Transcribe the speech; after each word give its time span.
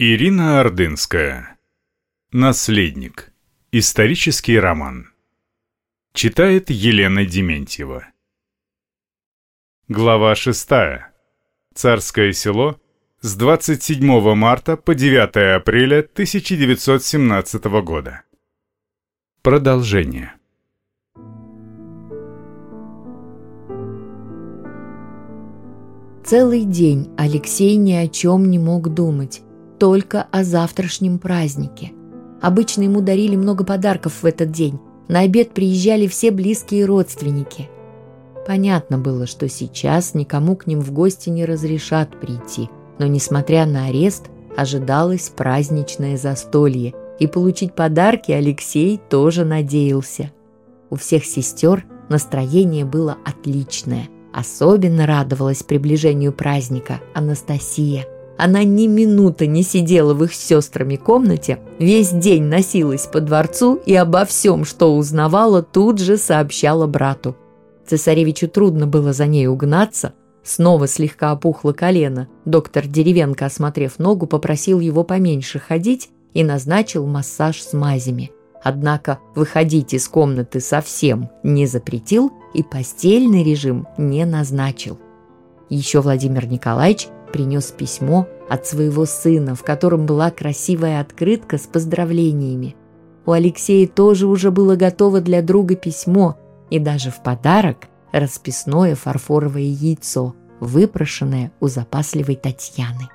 Ирина 0.00 0.58
Ордынская. 0.58 1.56
Наследник. 2.32 3.32
Исторический 3.70 4.58
роман. 4.58 5.12
Читает 6.12 6.68
Елена 6.68 7.24
Дементьева. 7.24 8.04
Глава 9.86 10.34
6. 10.34 10.68
Царское 11.74 12.32
село 12.32 12.80
с 13.20 13.36
27 13.36 14.34
марта 14.34 14.76
по 14.76 14.96
9 14.96 15.60
апреля 15.60 16.00
1917 16.00 17.64
года. 17.84 18.24
Продолжение. 19.42 20.34
Целый 26.24 26.64
день 26.64 27.14
Алексей 27.16 27.76
ни 27.76 27.92
о 27.92 28.08
чем 28.08 28.50
не 28.50 28.58
мог 28.58 28.92
думать, 28.92 29.43
только 29.84 30.26
о 30.30 30.44
завтрашнем 30.44 31.18
празднике. 31.18 31.92
Обычно 32.40 32.84
ему 32.84 33.02
дарили 33.02 33.36
много 33.36 33.64
подарков 33.64 34.22
в 34.22 34.24
этот 34.24 34.50
день. 34.50 34.78
На 35.08 35.20
обед 35.20 35.50
приезжали 35.50 36.06
все 36.06 36.30
близкие 36.30 36.86
родственники. 36.86 37.68
Понятно 38.46 38.96
было, 38.96 39.26
что 39.26 39.46
сейчас 39.46 40.14
никому 40.14 40.56
к 40.56 40.66
ним 40.66 40.80
в 40.80 40.90
гости 40.90 41.28
не 41.28 41.44
разрешат 41.44 42.18
прийти, 42.18 42.70
но, 42.98 43.06
несмотря 43.06 43.66
на 43.66 43.88
арест, 43.88 44.30
ожидалось 44.56 45.28
праздничное 45.28 46.16
застолье, 46.16 46.94
и 47.18 47.26
получить 47.26 47.74
подарки 47.74 48.32
Алексей 48.32 48.98
тоже 49.10 49.44
надеялся. 49.44 50.32
У 50.88 50.96
всех 50.96 51.26
сестер 51.26 51.84
настроение 52.08 52.86
было 52.86 53.18
отличное. 53.26 54.08
Особенно 54.32 55.06
радовалась 55.06 55.62
приближению 55.62 56.32
праздника 56.32 57.02
Анастасия. 57.12 58.06
Она 58.36 58.64
ни 58.64 58.86
минуты 58.86 59.46
не 59.46 59.62
сидела 59.62 60.12
в 60.12 60.24
их 60.24 60.34
сестрами 60.34 60.96
комнате, 60.96 61.60
весь 61.78 62.10
день 62.10 62.44
носилась 62.44 63.06
по 63.06 63.20
дворцу 63.20 63.80
и 63.86 63.94
обо 63.94 64.24
всем, 64.24 64.64
что 64.64 64.96
узнавала, 64.96 65.62
тут 65.62 65.98
же 65.98 66.16
сообщала 66.16 66.86
брату. 66.86 67.36
Цесаревичу 67.86 68.48
трудно 68.48 68.86
было 68.86 69.12
за 69.12 69.26
ней 69.26 69.46
угнаться. 69.46 70.14
Снова 70.42 70.88
слегка 70.88 71.32
опухло 71.32 71.72
колено. 71.72 72.28
Доктор 72.44 72.86
Деревенко, 72.86 73.46
осмотрев 73.46 73.98
ногу, 73.98 74.26
попросил 74.26 74.80
его 74.80 75.04
поменьше 75.04 75.58
ходить 75.58 76.10
и 76.32 76.42
назначил 76.42 77.06
массаж 77.06 77.62
с 77.62 77.72
мазями. 77.72 78.32
Однако 78.62 79.18
выходить 79.34 79.94
из 79.94 80.08
комнаты 80.08 80.60
совсем 80.60 81.30
не 81.42 81.66
запретил 81.66 82.32
и 82.54 82.62
постельный 82.62 83.44
режим 83.44 83.86
не 83.98 84.24
назначил. 84.24 84.98
Еще 85.68 86.00
Владимир 86.00 86.46
Николаевич 86.46 87.08
принес 87.34 87.72
письмо 87.72 88.28
от 88.48 88.64
своего 88.64 89.06
сына, 89.06 89.56
в 89.56 89.64
котором 89.64 90.06
была 90.06 90.30
красивая 90.30 91.00
открытка 91.00 91.58
с 91.58 91.62
поздравлениями. 91.62 92.76
У 93.26 93.32
Алексея 93.32 93.88
тоже 93.88 94.28
уже 94.28 94.52
было 94.52 94.76
готово 94.76 95.20
для 95.20 95.42
друга 95.42 95.74
письмо, 95.74 96.38
и 96.70 96.78
даже 96.78 97.10
в 97.10 97.24
подарок 97.24 97.88
расписное 98.12 98.94
фарфоровое 98.94 99.64
яйцо, 99.64 100.36
выпрошенное 100.60 101.50
у 101.58 101.66
запасливой 101.66 102.36
Татьяны. 102.36 103.08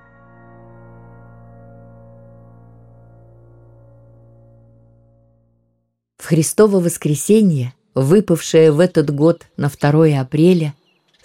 В 6.18 6.26
Христово 6.26 6.82
воскресенье, 6.82 7.74
выпавшее 7.96 8.74
в 8.74 8.82
этот 8.82 9.16
год 9.16 9.48
на 9.56 9.70
2 9.70 10.20
апреля, 10.20 10.74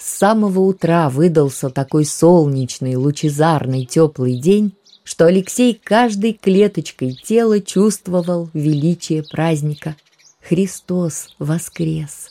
с 0.04 0.18
самого 0.18 0.60
утра 0.60 1.08
выдался 1.08 1.70
такой 1.70 2.04
солнечный, 2.04 2.94
лучезарный, 2.96 3.86
теплый 3.86 4.36
день, 4.36 4.74
что 5.02 5.24
Алексей 5.24 5.80
каждой 5.82 6.34
клеточкой 6.34 7.14
тела 7.14 7.58
чувствовал 7.62 8.50
величие 8.52 9.22
праздника. 9.22 9.96
Христос 10.46 11.28
воскрес! 11.38 12.28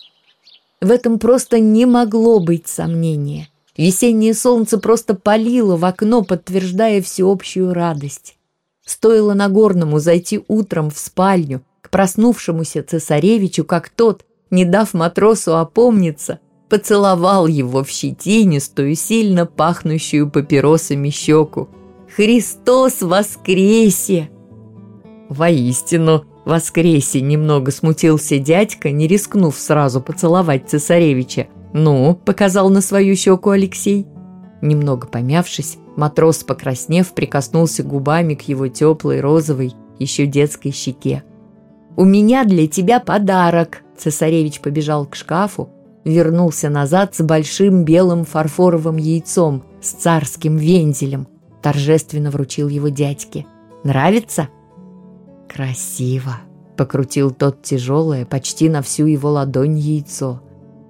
В 0.81 0.91
этом 0.91 1.17
просто 1.17 1.59
не 1.59 1.87
могло 1.87 2.39
быть 2.39 2.67
сомнения. 2.67 3.49
Весеннее 3.75 4.35
солнце 4.35 4.77
просто 4.77 5.15
палило 5.15 5.75
в 5.75 5.85
окно, 5.85 6.21
подтверждая 6.21 7.01
всеобщую 7.01 7.73
радость. 7.73 8.37
Стоило 8.85 9.33
Нагорному 9.33 9.97
зайти 9.97 10.43
утром 10.47 10.91
в 10.91 10.99
спальню– 10.99 11.63
проснувшемуся 11.93 12.83
цесаревичу, 12.83 13.63
как 13.63 13.89
тот, 13.89 14.25
не 14.49 14.65
дав 14.65 14.93
матросу 14.95 15.57
опомниться, 15.57 16.39
поцеловал 16.73 17.45
его 17.45 17.83
в 17.83 17.89
щетинистую, 17.89 18.95
сильно 18.95 19.45
пахнущую 19.45 20.27
папиросами 20.27 21.11
щеку. 21.11 21.69
«Христос 22.15 23.03
воскресе!» 23.03 24.31
Воистину, 25.29 26.25
воскресе 26.45 27.21
немного 27.21 27.69
смутился 27.69 28.39
дядька, 28.39 28.89
не 28.89 29.05
рискнув 29.05 29.55
сразу 29.55 30.01
поцеловать 30.01 30.67
цесаревича. 30.67 31.45
«Ну»,— 31.73 32.19
показал 32.25 32.71
на 32.71 32.81
свою 32.81 33.15
щеку 33.15 33.51
Алексей. 33.51 34.07
Немного 34.63 35.05
помявшись, 35.05 35.77
матрос, 35.95 36.37
покраснев, 36.37 37.13
прикоснулся 37.13 37.83
губами 37.83 38.33
к 38.33 38.41
его 38.47 38.67
теплой 38.67 39.21
розовой, 39.21 39.75
еще 39.99 40.25
детской 40.25 40.71
щеке. 40.71 41.21
«У 41.95 42.03
меня 42.03 42.45
для 42.45 42.65
тебя 42.65 42.99
подарок!» 42.99 43.83
Цесаревич 43.95 44.59
побежал 44.59 45.05
к 45.05 45.15
шкафу, 45.15 45.69
вернулся 46.05 46.69
назад 46.69 47.15
с 47.15 47.23
большим 47.23 47.85
белым 47.85 48.25
фарфоровым 48.25 48.97
яйцом 48.97 49.63
с 49.81 49.91
царским 49.91 50.57
вензелем. 50.57 51.27
Торжественно 51.61 52.29
вручил 52.29 52.67
его 52.67 52.89
дядьке. 52.89 53.45
«Нравится?» 53.83 54.49
«Красиво!»— 55.53 56.37
покрутил 56.77 57.31
тот 57.31 57.61
тяжелое, 57.61 58.25
почти 58.25 58.69
на 58.69 58.81
всю 58.81 59.05
его 59.05 59.29
ладонь 59.29 59.77
яйцо. 59.77 60.41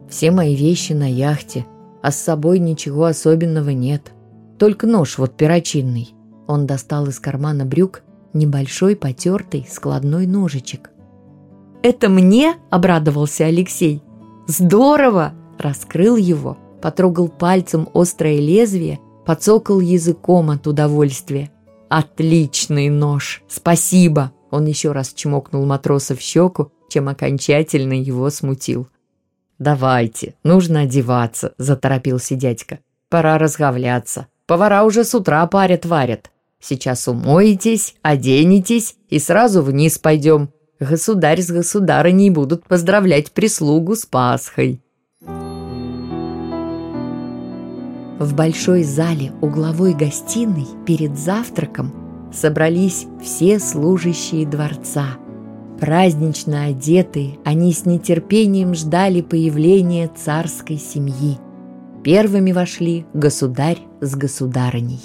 «Все 0.10 0.32
мои 0.32 0.56
вещи 0.56 0.94
на 0.94 1.10
яхте, 1.10 1.66
а 2.02 2.12
с 2.12 2.20
собой 2.20 2.60
ничего 2.60 3.06
особенного 3.06 3.70
нет. 3.70 4.14
Только 4.58 4.88
нож 4.88 5.18
вот 5.18 5.36
перочинный». 5.38 6.14
Он 6.48 6.66
достал 6.66 7.08
из 7.08 7.20
кармана 7.20 7.66
брюк 7.66 8.02
небольшой 8.34 8.96
потертый 8.96 9.68
складной 9.70 10.28
ножичек. 10.28 10.90
«Это 11.84 12.10
мне?»– 12.10 12.56
обрадовался 12.70 13.46
Алексей. 13.46 14.02
«Здорово!»– 14.48 15.34
раскрыл 15.58 16.16
его, 16.16 16.58
потрогал 16.82 17.30
пальцем 17.30 17.88
острое 17.94 18.40
лезвие, 18.40 19.00
подсокал 19.26 19.80
языком 19.80 20.50
от 20.50 20.68
удовольствия. 20.68 21.52
«Отличный 21.90 22.90
нож! 22.90 23.44
Спасибо!» 23.48 24.34
Он 24.52 24.66
еще 24.66 24.92
раз 24.92 25.14
чмокнул 25.14 25.66
матроса 25.66 26.16
в 26.16 26.20
щеку, 26.20 26.72
чем 26.90 27.10
окончательно 27.10 27.94
его 27.94 28.30
смутил. 28.30 28.88
«Давайте, 29.60 30.36
нужно 30.44 30.82
одеваться»,– 30.82 31.54
заторопился 31.58 32.36
дядька. 32.36 32.80
«Пора 33.10 33.38
разговляться. 33.38 34.28
Повара 34.46 34.84
уже 34.84 35.06
с 35.06 35.16
утра 35.16 35.46
парят-варят. 35.48 36.32
Сейчас 36.60 37.08
умоетесь, 37.08 37.96
оденетесь 38.02 38.96
и 39.10 39.20
сразу 39.20 39.62
вниз 39.62 39.98
пойдем. 40.00 40.50
Государь 40.80 41.42
с 41.42 41.52
государыней 41.52 42.30
будут 42.30 42.66
поздравлять 42.66 43.32
прислугу 43.32 43.96
с 43.96 44.06
Пасхой. 44.06 44.82
В 48.20 48.36
большой 48.36 48.84
зале 48.84 49.32
угловой 49.42 49.94
гостиной 49.94 50.68
перед 50.86 51.18
завтраком 51.18 51.94
собрались 52.34 53.06
все 53.22 53.60
служащие 53.60 54.48
дворца. 54.48 55.18
Празднично 55.80 56.66
одетые, 56.66 57.38
они 57.44 57.74
с 57.74 57.86
нетерпением 57.86 58.74
ждали 58.74 59.22
появления 59.22 60.10
царской 60.16 60.78
семьи. 60.78 61.38
Первыми 62.04 62.52
вошли 62.52 63.06
государь 63.14 63.80
с 64.02 64.16
государыней. 64.16 65.02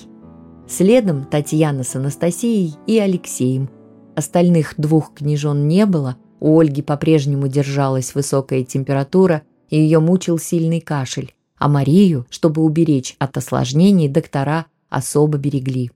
Следом 0.69 1.25
Татьяна 1.25 1.84
с 1.84 1.95
Анастасией 1.97 2.75
и 2.87 2.99
Алексеем– 2.99 3.71
Остальных 4.18 4.74
двух 4.78 5.15
княжон 5.15 5.68
не 5.68 5.86
было, 5.86 6.16
у 6.41 6.59
Ольги 6.59 6.82
по-прежнему 6.82 7.47
держалась 7.47 8.16
высокая 8.16 8.65
температура, 8.65 9.42
и 9.68 9.78
ее 9.78 10.00
мучил 10.00 10.41
сильный 10.41 10.80
кашель, 10.80 11.36
а 11.56 11.68
Марию, 11.68 12.26
чтобы 12.28 12.62
уберечь 12.62 13.15
от 13.20 13.36
осложнений, 13.36 14.09
доктора 14.09 14.66
особо 14.88 15.38
берегли. 15.38 15.92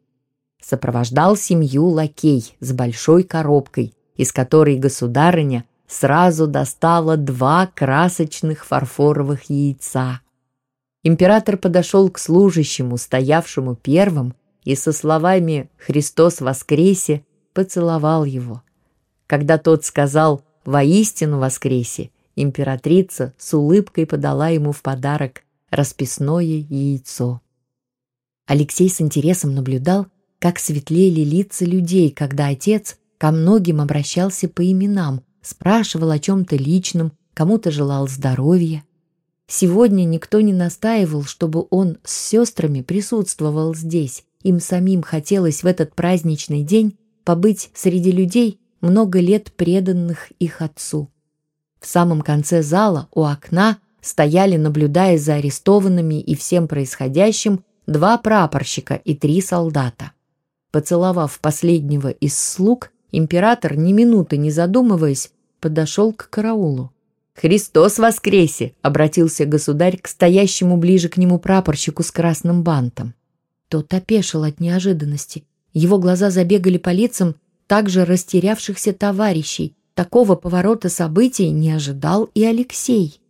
Сопровождал 0.62 1.36
семью 1.36 1.88
лакей 1.88 2.54
с 2.60 2.72
большой 2.72 3.24
коробкой, 3.24 3.92
из 4.14 4.30
которой 4.30 4.76
государыня 4.76 5.64
сразу 5.88 6.46
достала 6.46 7.16
два 7.16 7.66
красочных 7.74 8.64
фарфоровых 8.64 9.50
яйца. 9.50 10.20
Император 11.02 11.56
подошел 11.56 12.08
к 12.08 12.20
служащему, 12.20 12.98
стоявшему 12.98 13.74
первым, 13.74 14.36
и 14.62 14.76
со 14.76 14.92
словами 14.92 15.70
«Христос 15.76 16.40
воскресе!» 16.40 17.24
Поцеловал 17.52 18.24
его. 18.24 18.62
Когда 19.26 19.58
тот 19.58 19.84
сказал 19.84 20.42
«воистину 20.64 21.38
воскресе», 21.38 22.10
императрица 22.36 23.34
с 23.38 23.54
улыбкой 23.54 24.06
подала 24.06 24.48
ему 24.48 24.72
в 24.72 24.82
подарок 24.82 25.42
расписное 25.70 26.42
яйцо. 26.42 27.40
Алексей 28.46 28.88
с 28.88 29.00
интересом 29.00 29.54
наблюдал, 29.54 30.06
как 30.38 30.58
светлели 30.58 31.20
лица 31.20 31.64
людей, 31.64 32.10
когда 32.10 32.48
отец 32.48 32.98
ко 33.18 33.30
многим 33.30 33.80
обращался 33.80 34.48
по 34.48 34.68
именам, 34.68 35.22
спрашивал 35.40 36.10
о 36.10 36.18
чем-то 36.18 36.56
личном, 36.56 37.12
кому-то 37.34 37.70
желал 37.70 38.08
здоровья. 38.08 38.84
Сегодня 39.46 40.04
никто 40.04 40.40
не 40.40 40.52
настаивал, 40.52 41.24
чтобы 41.24 41.66
он 41.70 41.98
с 42.04 42.14
сестрами 42.14 42.82
присутствовал 42.82 43.74
здесь. 43.74 44.24
Им 44.42 44.60
самим 44.60 45.02
хотелось 45.02 45.62
в 45.62 45.66
этот 45.66 45.94
праздничный 45.94 46.62
день 46.62 46.98
побыть 47.24 47.70
среди 47.74 48.10
людей, 48.10 48.60
много 48.80 49.20
лет 49.20 49.52
преданных 49.52 50.30
их 50.38 50.60
отцу. 50.60 51.10
В 51.80 51.86
самом 51.86 52.22
конце 52.22 52.62
зала, 52.62 53.08
у 53.12 53.24
окна, 53.24 53.78
стояли, 54.00 54.56
наблюдая 54.56 55.18
за 55.18 55.34
арестованными 55.34 56.20
и 56.20 56.34
всем 56.34 56.68
происходящим, 56.68 57.64
два 57.86 58.18
прапорщика 58.18 58.94
и 58.94 59.14
три 59.14 59.40
солдата. 59.40 60.12
Поцеловав 60.70 61.38
последнего 61.40 62.08
из 62.08 62.38
слуг, 62.38 62.92
император, 63.10 63.76
ни 63.76 63.92
минуты 63.92 64.36
не 64.36 64.50
задумываясь, 64.50 65.32
подошел 65.60 66.12
к 66.12 66.28
караулу. 66.30 66.92
«Христос 67.34 67.98
воскресе!»— 67.98 68.74
обратился 68.82 69.46
государь 69.46 69.98
к 69.98 70.08
стоящему 70.08 70.76
ближе 70.76 71.08
к 71.08 71.16
нему 71.16 71.38
прапорщику 71.38 72.02
с 72.02 72.10
красным 72.10 72.62
бантом. 72.62 73.14
Тот 73.68 73.92
опешил 73.94 74.44
от 74.44 74.60
неожиданности. 74.60 75.44
Его 75.72 75.98
глаза 75.98 76.30
забегали 76.30 76.78
по 76.78 76.90
лицам 76.90 77.36
также 77.66 78.04
растерявшихся 78.04 78.92
товарищей. 78.92 79.74
Такого 79.94 80.36
поворота 80.36 80.88
событий 80.88 81.50
не 81.50 81.70
ожидал 81.72 82.30
и 82.34 82.44
Алексей. 82.44 83.20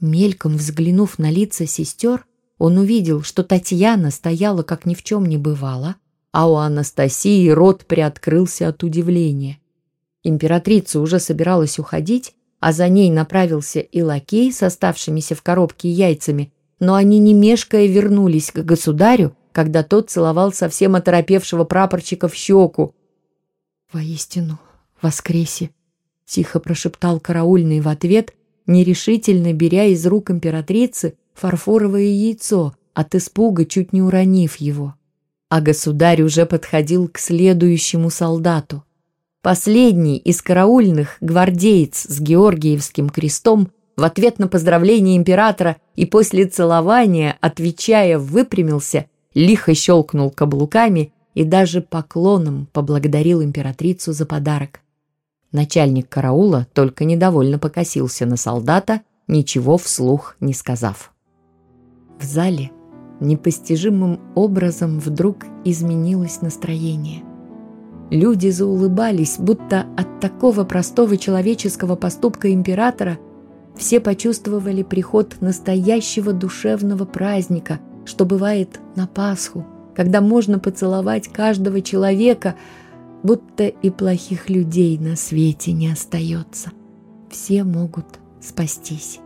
Мельком 0.00 0.56
взглянув 0.56 1.18
на 1.18 1.30
лица 1.30 1.66
сестер, 1.66 2.26
он 2.58 2.78
увидел, 2.78 3.22
что 3.22 3.42
Татьяна 3.42 4.10
стояла, 4.10 4.62
как 4.62 4.86
ни 4.86 4.94
в 4.94 5.02
чем 5.02 5.26
не 5.26 5.36
бывало, 5.36 5.96
а 6.32 6.48
у 6.48 6.56
Анастасии 6.56 7.48
рот 7.48 7.84
приоткрылся 7.86 8.68
от 8.68 8.82
удивления. 8.82 9.58
Императрица 10.24 11.00
уже 11.00 11.18
собиралась 11.18 11.78
уходить, 11.78 12.34
а 12.60 12.72
за 12.72 12.88
ней 12.88 13.10
направился 13.10 13.80
и 13.80 14.02
лакей 14.02 14.52
с 14.52 14.62
оставшимися 14.62 15.34
в 15.34 15.42
коробке 15.42 15.90
яйцами, 15.90 16.52
но 16.78 16.94
они 16.94 17.18
не 17.18 17.34
мешкая 17.34 17.86
вернулись 17.86 18.52
к 18.52 18.58
государю, 18.64 19.36
когда 19.52 19.82
тот 19.82 20.10
целовал 20.10 20.52
совсем 20.52 20.94
оторопевшего 20.94 21.64
прапорчика 21.64 22.28
в 22.28 22.34
щеку. 22.34 22.94
«Воистину, 23.92 24.58
воскресе!»— 25.00 25.70
тихо 26.24 26.60
прошептал 26.60 27.20
караульный 27.20 27.80
в 27.80 27.88
ответ, 27.88 28.34
нерешительно 28.66 29.52
беря 29.52 29.84
из 29.84 30.06
рук 30.06 30.30
императрицы 30.30 31.16
фарфоровое 31.34 32.02
яйцо, 32.02 32.74
от 32.94 33.14
испуга 33.14 33.64
чуть 33.64 33.92
не 33.92 34.02
уронив 34.02 34.56
его 34.56 34.94
а 35.52 35.60
государь 35.60 36.22
уже 36.22 36.46
подходил 36.46 37.08
к 37.08 37.18
следующему 37.18 38.08
солдату. 38.08 38.84
Последний 39.42 40.16
из 40.16 40.40
караульных, 40.40 41.18
гвардеец 41.20 42.06
с 42.08 42.20
Георгиевским 42.20 43.10
крестом, 43.10 43.70
в 43.94 44.02
ответ 44.02 44.38
на 44.38 44.48
поздравление 44.48 45.18
императора 45.18 45.76
и 45.94 46.06
после 46.06 46.46
целования, 46.46 47.36
отвечая, 47.42 48.18
выпрямился, 48.18 49.04
лихо 49.34 49.74
щелкнул 49.74 50.30
каблуками 50.30 51.12
и 51.34 51.44
даже 51.44 51.80
поклоном 51.80 52.68
поблагодарил 52.72 53.42
императрицу 53.42 54.12
за 54.12 54.26
подарок. 54.26 54.80
Начальник 55.52 56.08
караула 56.08 56.66
только 56.72 57.04
недовольно 57.04 57.58
покосился 57.58 58.26
на 58.26 58.36
солдата, 58.36 59.02
ничего 59.28 59.76
вслух 59.76 60.36
не 60.40 60.54
сказав. 60.54 61.12
В 62.18 62.24
зале 62.24 62.70
непостижимым 63.20 64.20
образом 64.34 64.98
вдруг 64.98 65.44
изменилось 65.64 66.40
настроение. 66.42 67.22
Люди 68.10 68.48
заулыбались, 68.48 69.36
будто 69.38 69.86
от 69.96 70.20
такого 70.20 70.64
простого 70.64 71.16
человеческого 71.16 71.96
поступка 71.96 72.52
императора 72.52 73.18
все 73.76 74.00
почувствовали 74.00 74.82
приход 74.82 75.36
настоящего 75.40 76.32
душевного 76.32 77.04
праздника, 77.04 77.80
что 78.04 78.24
бывает 78.24 78.80
на 78.96 79.06
Пасху, 79.06 79.66
когда 79.94 80.20
можно 80.20 80.58
поцеловать 80.58 81.28
каждого 81.28 81.80
человека, 81.80 82.56
будто 83.22 83.66
и 83.66 83.90
плохих 83.90 84.48
людей 84.48 84.98
на 84.98 85.16
свете 85.16 85.72
не 85.72 85.90
остается. 85.90 86.70
Все 87.30 87.64
могут 87.64 88.06
спастись. 88.40 89.20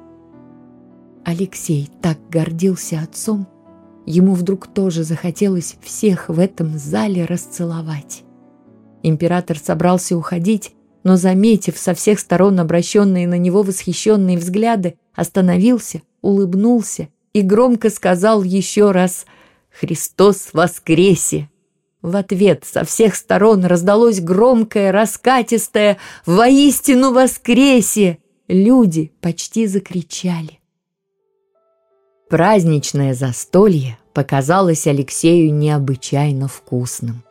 Алексей 1.24 1.90
так 2.00 2.18
гордился 2.30 3.00
отцом, 3.00 3.48
Ему 4.06 4.34
вдруг 4.34 4.68
тоже 4.68 5.02
захотелось 5.02 5.76
всех 5.82 6.28
в 6.28 6.38
этом 6.38 6.78
зале 6.78 7.24
расцеловать. 7.24 8.22
Император 9.02 9.58
собрался 9.58 10.16
уходить, 10.16 10.72
но, 11.02 11.16
заметив 11.16 11.76
со 11.76 11.92
всех 11.92 12.20
сторон 12.20 12.60
обращенные 12.60 13.26
на 13.26 13.36
него 13.36 13.62
восхищенные 13.62 14.38
взгляды, 14.38 14.96
остановился, 15.14 16.02
улыбнулся 16.22 17.08
и 17.36 17.42
громко 17.42 17.90
сказал 17.90 18.42
еще 18.42 18.92
раз 18.92 19.26
«Христос 19.70 20.48
воскресе!». 20.54 21.50
В 22.00 22.16
ответ 22.16 22.64
со 22.64 22.82
всех 22.82 23.14
сторон 23.14 23.66
раздалось 23.66 24.20
громкое, 24.20 24.90
раскатистое 24.90 25.98
«Воистину 26.24 27.12
воскресе!». 27.12 28.18
Люди 28.48 29.12
почти 29.20 29.66
закричали. 29.66 30.60
Праздничное 32.30 33.12
застолье 33.12 33.98
показалось 34.14 34.86
Алексею 34.86 35.52
необычайно 35.52 36.48
вкусным. 36.48 37.22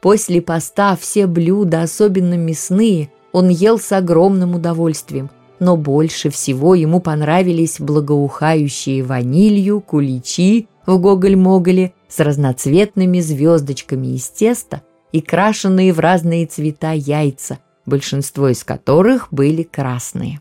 После 0.00 0.40
поста 0.40 0.94
все 0.94 1.26
блюда, 1.26 1.82
особенно 1.82 2.34
мясные, 2.34 3.10
он 3.32 3.48
ел 3.48 3.80
с 3.80 3.90
огромным 3.90 4.54
удовольствием, 4.54 5.28
но 5.60 5.76
больше 5.76 6.30
всего 6.30 6.74
ему 6.74 7.00
понравились 7.00 7.78
благоухающие 7.78 9.04
ванилью 9.04 9.80
куличи 9.80 10.68
в 10.86 10.98
гоголь-моголе 10.98 11.92
с 12.08 12.18
разноцветными 12.18 13.20
звездочками 13.20 14.16
из 14.16 14.28
теста 14.28 14.82
и 15.12 15.20
крашенные 15.20 15.92
в 15.92 16.00
разные 16.00 16.46
цвета 16.46 16.92
яйца, 16.92 17.58
большинство 17.86 18.48
из 18.48 18.64
которых 18.64 19.28
были 19.30 19.62
красные. 19.62 20.40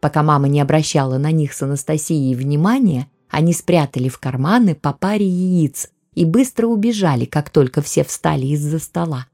Пока 0.00 0.22
мама 0.22 0.48
не 0.48 0.60
обращала 0.60 1.18
на 1.18 1.32
них 1.32 1.52
с 1.52 1.62
Анастасией 1.62 2.34
внимания, 2.34 3.08
они 3.28 3.52
спрятали 3.52 4.08
в 4.08 4.18
карманы 4.18 4.74
по 4.74 4.92
паре 4.92 5.26
яиц 5.26 5.90
и 6.14 6.24
быстро 6.24 6.66
убежали, 6.66 7.24
как 7.24 7.50
только 7.50 7.82
все 7.82 8.04
встали 8.04 8.46
из-за 8.46 8.78
стола. 8.78 9.26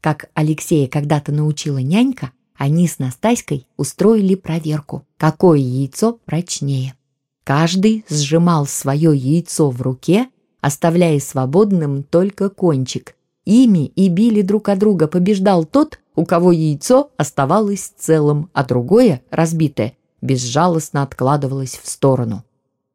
Как 0.00 0.30
Алексея 0.34 0.88
когда-то 0.88 1.32
научила 1.32 1.78
нянька, 1.78 2.30
они 2.58 2.88
с 2.88 2.98
Настаськой 2.98 3.66
устроили 3.76 4.34
проверку, 4.34 5.06
какое 5.16 5.58
яйцо 5.58 6.18
прочнее. 6.24 6.94
Каждый 7.44 8.04
сжимал 8.10 8.66
свое 8.66 9.16
яйцо 9.16 9.70
в 9.70 9.80
руке, 9.80 10.28
оставляя 10.60 11.20
свободным 11.20 12.02
только 12.02 12.50
кончик. 12.50 13.14
Ими 13.44 13.86
и 13.86 14.08
били 14.08 14.42
друг 14.42 14.68
от 14.68 14.80
друга 14.80 15.06
побеждал 15.06 15.64
тот, 15.64 16.00
у 16.16 16.26
кого 16.26 16.50
яйцо 16.52 17.10
оставалось 17.16 17.92
целым, 17.96 18.50
а 18.52 18.64
другое, 18.64 19.22
разбитое, 19.30 19.94
безжалостно 20.20 21.02
откладывалось 21.04 21.80
в 21.82 21.88
сторону. 21.88 22.44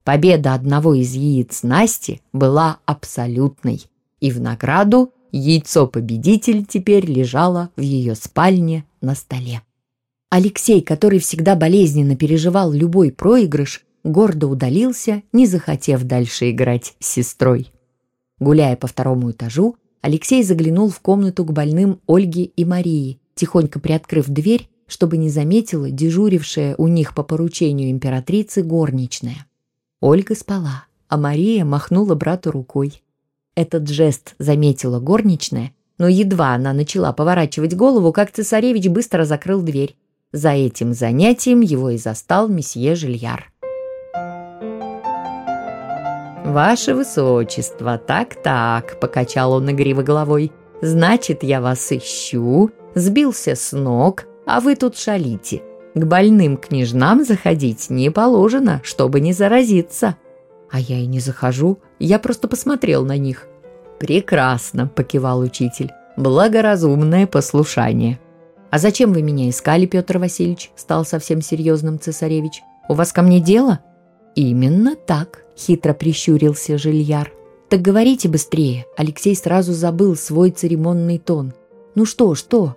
Победа 0.03 0.53
одного 0.53 0.93
из 0.93 1.13
яиц 1.13 1.63
Насти 1.63 2.21
была 2.33 2.79
абсолютной, 2.85 3.85
и 4.19 4.29
в 4.29 4.41
награду 4.41 5.13
яйцо-победитель 5.37 6.65
теперь 6.65 7.05
лежало 7.05 7.69
в 7.75 7.81
ее 7.81 8.15
спальне 8.15 8.85
на 9.01 9.15
столе. 9.15 9.61
Алексей, 10.29 10.81
который 10.81 11.19
всегда 11.19 11.55
болезненно 11.55 12.15
переживал 12.15 12.71
любой 12.71 13.11
проигрыш, 13.11 13.85
гордо 14.03 14.47
удалился, 14.47 15.23
не 15.31 15.45
захотев 15.45 16.03
дальше 16.03 16.51
играть 16.51 16.95
с 16.99 17.07
сестрой. 17.07 17.71
Гуляя 18.39 18.75
по 18.75 18.87
второму 18.87 19.31
этажу, 19.31 19.75
Алексей 20.01 20.43
заглянул 20.43 20.89
в 20.89 20.99
комнату 20.99 21.45
к 21.45 21.53
больным 21.53 21.99
Ольге 22.07 22.43
и 22.43 22.65
Марии, 22.65 23.19
тихонько 23.35 23.79
приоткрыв 23.79 24.27
дверь, 24.27 24.69
чтобы 24.87 25.17
не 25.17 25.29
заметила 25.29 25.89
дежурившая 25.89 26.75
у 26.77 26.87
них 26.87 27.15
по 27.15 27.23
поручению 27.23 27.89
императрицы 27.89 28.63
горничная. 28.63 29.47
Ольга 30.01 30.35
спала, 30.35 30.85
а 31.07 31.17
Мария 31.17 31.63
махнула 31.63 32.15
брату 32.15 32.51
рукой. 32.51 33.01
Этот 33.55 33.87
жест 33.87 34.33
заметила 34.39 34.99
горничная, 34.99 35.73
но 35.99 36.07
едва 36.07 36.55
она 36.55 36.73
начала 36.73 37.13
поворачивать 37.13 37.75
голову, 37.75 38.11
как 38.11 38.31
цесаревич 38.31 38.87
быстро 38.87 39.25
закрыл 39.25 39.61
дверь. 39.61 39.95
За 40.31 40.49
этим 40.49 40.93
занятием 40.93 41.61
его 41.61 41.91
и 41.91 41.97
застал 41.97 42.47
месье 42.47 42.95
Жильяр. 42.95 43.51
«Ваше 46.43 46.95
высочество, 46.95 47.97
так-так»,— 47.99 48.99
покачал 49.01 49.53
он 49.53 49.71
игриво 49.71 50.01
головой. 50.01 50.51
«Значит, 50.81 51.43
я 51.43 51.61
вас 51.61 51.91
ищу, 51.91 52.71
сбился 52.95 53.55
с 53.55 53.71
ног, 53.71 54.25
а 54.45 54.59
вы 54.59 54.75
тут 54.75 54.97
шалите. 54.97 55.61
К 55.93 56.05
больным 56.05 56.57
княжнам 56.57 57.23
заходить 57.23 57.91
не 57.91 58.09
положено, 58.09 58.81
чтобы 58.83 59.19
не 59.19 59.31
заразиться. 59.31 60.17
А 60.69 60.79
я 60.79 60.97
и 60.97 61.05
не 61.05 61.19
захожу, 61.19 61.77
я 62.05 62.19
просто 62.19 62.47
посмотрел 62.47 63.05
на 63.05 63.17
них. 63.17 63.47
«Прекрасно»,– 63.99 64.87
покивал 64.95 65.39
учитель. 65.39 65.91
«Благоразумное 66.17 67.27
послушание». 67.27 68.19
«А 68.71 68.79
зачем 68.79 69.13
вы 69.13 69.21
меня 69.21 69.49
искали, 69.49 69.85
Петр 69.85 70.17
Васильевич?»– 70.17 70.71
стал 70.75 71.05
совсем 71.05 71.41
серьезным 71.41 71.99
цесаревич. 71.99 72.61
«У 72.89 72.95
вас 72.95 73.13
ко 73.13 73.21
мне 73.21 73.39
дело?» 73.39 73.79
«Именно 74.35 74.95
так»,– 74.95 75.45
хитро 75.57 75.93
прищурился 75.93 76.77
Жильяр. 76.77 77.31
«Так 77.69 77.81
говорите 77.81 78.27
быстрее». 78.27 78.85
Алексей 78.97 79.35
сразу 79.35 79.73
забыл 79.73 80.15
свой 80.15 80.51
церемонный 80.51 81.19
тон. 81.19 81.53
«Ну 81.95 82.05
что, 82.05 82.35
что?» 82.35 82.75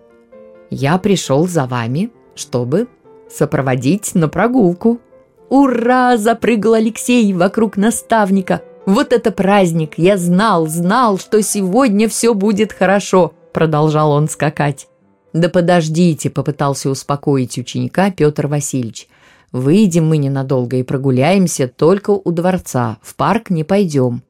«Я 0.71 0.99
пришел 0.99 1.49
за 1.49 1.67
вами, 1.67 2.11
чтобы 2.35 2.89
сопроводить 3.29 4.15
на 4.15 4.29
прогулку». 4.29 5.01
«Ура!»– 5.49 6.17
запрыгал 6.19 6.75
Алексей 6.75 7.33
вокруг 7.33 7.77
наставника. 7.77 8.63
«Вот 8.87 9.13
это 9.13 9.33
праздник! 9.33 9.95
Я 9.97 10.17
знал, 10.17 10.69
знал, 10.69 11.19
что 11.19 11.43
сегодня 11.43 12.09
все 12.09 12.35
будет 12.35 12.73
хорошо!»– 12.73 13.35
продолжал 13.53 14.13
он 14.13 14.29
скакать. 14.29 14.87
«Да 15.33 15.49
подождите!»– 15.49 16.31
попытался 16.31 16.89
успокоить 16.89 17.59
ученика 17.59 18.13
Петр 18.13 18.47
Васильевич. 18.47 19.09
«Выйдем 19.51 20.07
мы 20.09 20.19
ненадолго 20.19 20.77
и 20.77 20.85
прогуляемся 20.85 21.67
только 21.67 22.11
у 22.11 22.31
дворца, 22.31 22.99
в 23.03 23.17
парк 23.17 23.51
не 23.51 23.65
пойдем». 23.65 24.23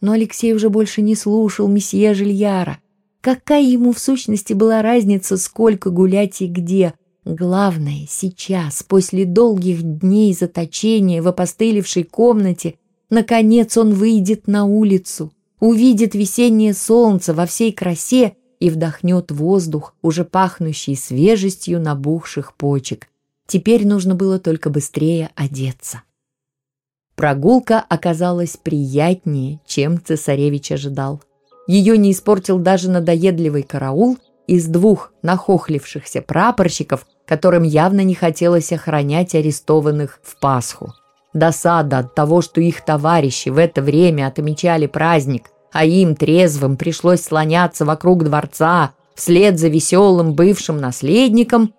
Но 0.00 0.12
Алексей 0.12 0.54
уже 0.54 0.70
больше 0.70 1.02
не 1.02 1.16
слушал 1.16 1.66
месье 1.66 2.14
Жильяра. 2.14 2.78
Какая 3.20 3.62
ему 3.62 3.92
в 3.92 3.98
сущности 3.98 4.52
была 4.52 4.80
разница, 4.80 5.36
сколько 5.36 5.90
гулять 5.90 6.40
и 6.40 6.46
где? 6.46 6.94
Главное, 7.24 8.06
сейчас, 8.08 8.84
после 8.84 9.24
долгих 9.24 9.82
дней 9.82 10.32
заточения 10.32 11.20
в 11.20 11.26
опостылевшей 11.26 12.04
комнате, 12.04 12.76
наконец 13.10 13.76
он 13.76 13.94
выйдет 13.94 14.46
на 14.46 14.64
улицу, 14.64 15.32
увидит 15.60 16.14
весеннее 16.14 16.74
солнце 16.74 17.34
во 17.34 17.46
всей 17.46 17.72
красе 17.72 18.36
и 18.60 18.70
вдохнет 18.70 19.30
воздух, 19.30 19.94
уже 20.02 20.24
пахнущий 20.24 20.96
свежестью 20.96 21.80
набухших 21.80 22.54
почек. 22.54 23.08
Теперь 23.46 23.86
нужно 23.86 24.14
было 24.14 24.38
только 24.38 24.68
быстрее 24.70 25.30
одеться. 25.34 26.02
Прогулка 27.14 27.84
оказалась 27.88 28.56
приятнее, 28.56 29.60
чем 29.66 30.02
цесаревич 30.02 30.72
ожидал. 30.72 31.22
Ее 31.66 31.98
не 31.98 32.12
испортил 32.12 32.58
даже 32.58 32.90
надоедливый 32.90 33.62
караул 33.62 34.18
из 34.46 34.66
двух 34.66 35.12
нахохлившихся 35.22 36.22
прапорщиков, 36.22 37.06
которым 37.26 37.62
явно 37.62 38.02
не 38.02 38.14
хотелось 38.14 38.72
охранять 38.72 39.34
арестованных 39.34 40.20
в 40.22 40.38
Пасху. 40.38 40.94
Досада 41.34 41.98
от 41.98 42.14
того, 42.14 42.40
что 42.40 42.60
их 42.60 42.84
товарищи 42.84 43.48
в 43.48 43.58
это 43.58 43.82
время 43.82 44.26
отмечали 44.26 44.86
праздник, 44.86 45.50
а 45.72 45.84
им, 45.84 46.16
трезвым, 46.16 46.76
пришлось 46.76 47.22
слоняться 47.22 47.84
вокруг 47.84 48.24
дворца 48.24 48.92
вслед 49.14 49.58
за 49.58 49.68
веселым 49.68 50.34
бывшим 50.34 50.78
наследником, 50.78 51.74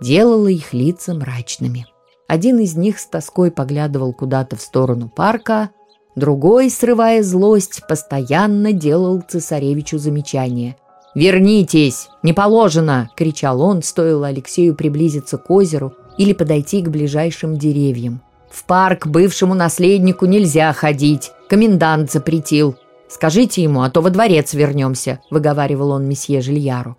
делала 0.00 0.48
их 0.48 0.72
лица 0.72 1.14
мрачными. 1.14 1.86
Один 2.28 2.58
из 2.60 2.76
них 2.76 2.98
с 2.98 3.06
тоской 3.06 3.50
поглядывал 3.50 4.12
куда-то 4.12 4.56
в 4.56 4.62
сторону 4.62 5.08
парка, 5.08 5.70
другой, 6.14 6.70
срывая 6.70 7.22
злость, 7.22 7.82
постоянно 7.88 8.72
делал 8.72 9.22
цесаревичу 9.26 9.98
замечание. 9.98 10.76
«Вернитесь! 11.14 12.08
Не 12.22 12.32
положено!»– 12.32 13.10
кричал 13.16 13.60
он, 13.60 13.82
стоило 13.82 14.28
Алексею 14.28 14.74
приблизиться 14.74 15.36
к 15.36 15.50
озеру 15.50 15.92
или 16.16 16.32
подойти 16.32 16.80
к 16.80 16.88
ближайшим 16.88 17.58
деревьям. 17.58 18.22
«В 18.52 18.64
парк 18.64 19.06
бывшему 19.06 19.54
наследнику 19.54 20.26
нельзя 20.26 20.72
ходить, 20.74 21.32
комендант 21.48 22.12
запретил. 22.12 22.76
Скажите 23.08 23.62
ему, 23.62 23.80
а 23.80 23.90
то 23.90 24.02
во 24.02 24.10
дворец 24.10 24.52
вернемся»,– 24.52 25.20
выговаривал 25.30 25.92
он 25.92 26.06
месье 26.06 26.42
Жильяру. 26.42 26.98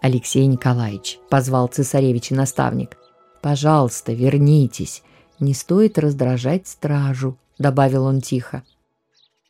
«Алексей 0.00 0.46
Николаевич»,– 0.46 1.18
позвал 1.28 1.66
цесаревич 1.66 2.30
и 2.30 2.34
наставник,– 2.34 2.96
«пожалуйста, 3.42 4.12
вернитесь. 4.12 5.02
Не 5.40 5.54
стоит 5.54 5.98
раздражать 5.98 6.68
стражу»,– 6.68 7.36
добавил 7.58 8.04
он 8.04 8.20
тихо. 8.20 8.62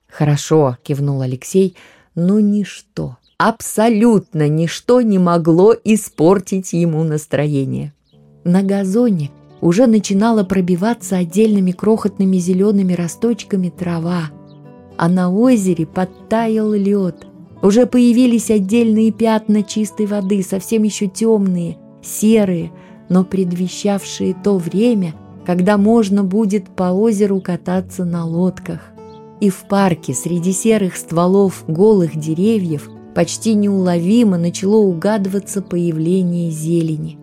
«Хорошо»,– 0.09 0.79
кивнул 0.83 1.21
Алексей,– 1.21 1.77
«но 2.15 2.41
ничто, 2.41 3.19
абсолютно 3.37 4.49
ничто 4.49 5.03
не 5.03 5.19
могло 5.19 5.75
испортить 5.85 6.73
ему 6.73 7.05
настроение. 7.05 7.93
На 8.45 8.63
газоне 8.63 9.31
уже 9.61 9.87
начинала 9.87 10.45
пробиваться 10.45 11.17
отдельными 11.17 11.73
крохотными 11.73 12.37
зелеными 12.37 12.93
росточками 12.93 13.71
трава, 13.71 14.31
а 14.97 15.09
на 15.09 15.31
озере 15.31 15.87
подтаял 15.87 16.73
лед. 16.73 17.27
Уже 17.63 17.87
появились 17.87 18.51
отдельные 18.51 19.13
пятна 19.13 19.63
чистой 19.63 20.07
воды, 20.07 20.43
совсем 20.43 20.83
еще 20.83 21.07
темные, 21.07 21.79
серые, 22.03 22.71
но 23.09 23.25
предвещавшие 23.25 24.35
то 24.35 24.59
время, 24.59 25.15
когда 25.45 25.79
можно 25.79 26.23
будет 26.23 26.69
по 26.69 26.93
озеру 26.93 27.41
кататься 27.41 28.05
на 28.05 28.25
лодках. 28.25 28.81
И 29.41 29.49
в 29.49 29.65
парке 29.69 30.15
среди 30.15 30.53
серых 30.53 30.97
стволов 30.97 31.65
голых 31.67 32.17
деревьев 32.17 32.91
почти 33.15 33.55
неуловимо 33.55 34.39
начало 34.39 34.77
угадываться 34.77 35.63
появление 35.63 36.51
зелени. 36.51 37.19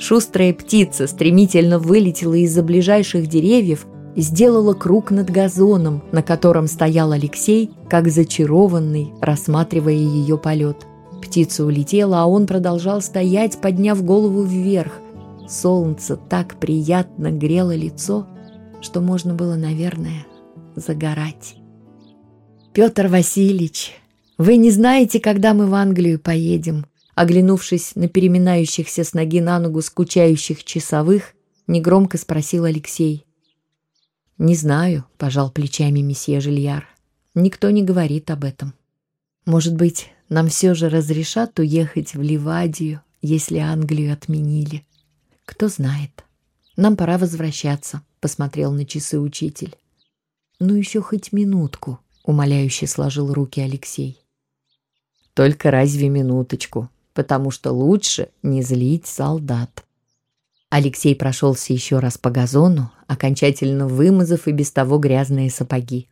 Шустрая 0.00 0.54
птица 0.54 1.06
стремительно 1.06 1.78
вылетела 1.78 2.32
из-за 2.32 2.62
ближайших 2.62 3.26
деревьев 3.26 3.86
сделала 4.16 4.72
круг 4.72 5.10
над 5.10 5.30
газоном, 5.30 6.02
на 6.10 6.22
котором 6.22 6.66
стоял 6.66 7.12
Алексей, 7.12 7.70
как 7.88 8.08
зачарованный, 8.08 9.12
рассматривая 9.20 9.92
ее 9.92 10.38
полет. 10.38 10.86
Птица 11.22 11.66
улетела, 11.66 12.22
а 12.22 12.26
он 12.26 12.46
продолжал 12.46 13.02
стоять, 13.02 13.60
подняв 13.60 14.02
голову 14.02 14.42
вверх. 14.42 14.92
Солнце 15.48 16.16
так 16.16 16.58
приятно 16.58 17.30
грело 17.30 17.74
лицо, 17.74 18.26
что 18.80 19.00
можно 19.00 19.34
было, 19.34 19.56
наверное, 19.56 20.26
загорать. 20.76 21.56
«Петр 22.72 23.08
Васильевич, 23.08 23.92
вы 24.38 24.56
не 24.56 24.70
знаете, 24.70 25.20
когда 25.20 25.52
мы 25.52 25.66
в 25.66 25.74
Англию 25.74 26.18
поедем?» 26.18 26.86
Оглянувшись 27.20 27.96
на 27.96 28.08
переминающихся 28.08 29.04
с 29.04 29.12
ноги 29.12 29.42
на 29.42 29.58
ногу 29.58 29.82
скучающих 29.82 30.64
часовых, 30.64 31.34
негромко 31.66 32.16
спросил 32.16 32.64
Алексей. 32.64 33.26
«Не 34.38 34.54
знаю»,— 34.54 35.04
пожал 35.18 35.50
плечами 35.50 36.00
месье 36.00 36.40
Жильяр. 36.40 36.88
«Никто 37.34 37.68
не 37.68 37.82
говорит 37.82 38.30
об 38.30 38.44
этом. 38.44 38.72
Может 39.44 39.74
быть, 39.74 40.08
нам 40.30 40.48
все 40.48 40.72
же 40.72 40.88
разрешат 40.88 41.58
уехать 41.58 42.14
в 42.14 42.22
Ливадию, 42.22 43.02
если 43.20 43.58
Англию 43.58 44.14
отменили? 44.14 44.86
Кто 45.44 45.68
знает. 45.68 46.24
Нам 46.78 46.96
пора 46.96 47.18
возвращаться»,— 47.18 48.00
посмотрел 48.20 48.72
на 48.72 48.86
часы 48.86 49.20
учитель. 49.20 49.76
«Ну 50.58 50.72
еще 50.74 51.02
хоть 51.02 51.32
минутку»,— 51.32 52.00
умоляюще 52.24 52.86
сложил 52.86 53.30
руки 53.30 53.60
Алексей. 53.60 54.24
«Только 55.34 55.70
разве 55.70 56.08
минуточку, 56.08 56.88
потому 57.14 57.50
что 57.50 57.72
лучше 57.72 58.28
не 58.42 58.62
злить 58.62 59.06
солдат», 59.06 59.84
Алексей 60.70 61.16
прошелся 61.16 61.72
еще 61.72 61.98
раз 61.98 62.16
по 62.16 62.30
газону, 62.30 62.92
окончательно 63.08 63.88
вымазав 63.88 64.46
и 64.46 64.52
без 64.52 64.70
того 64.70 64.98
грязные 64.98 65.50
сапоги. 65.50 66.08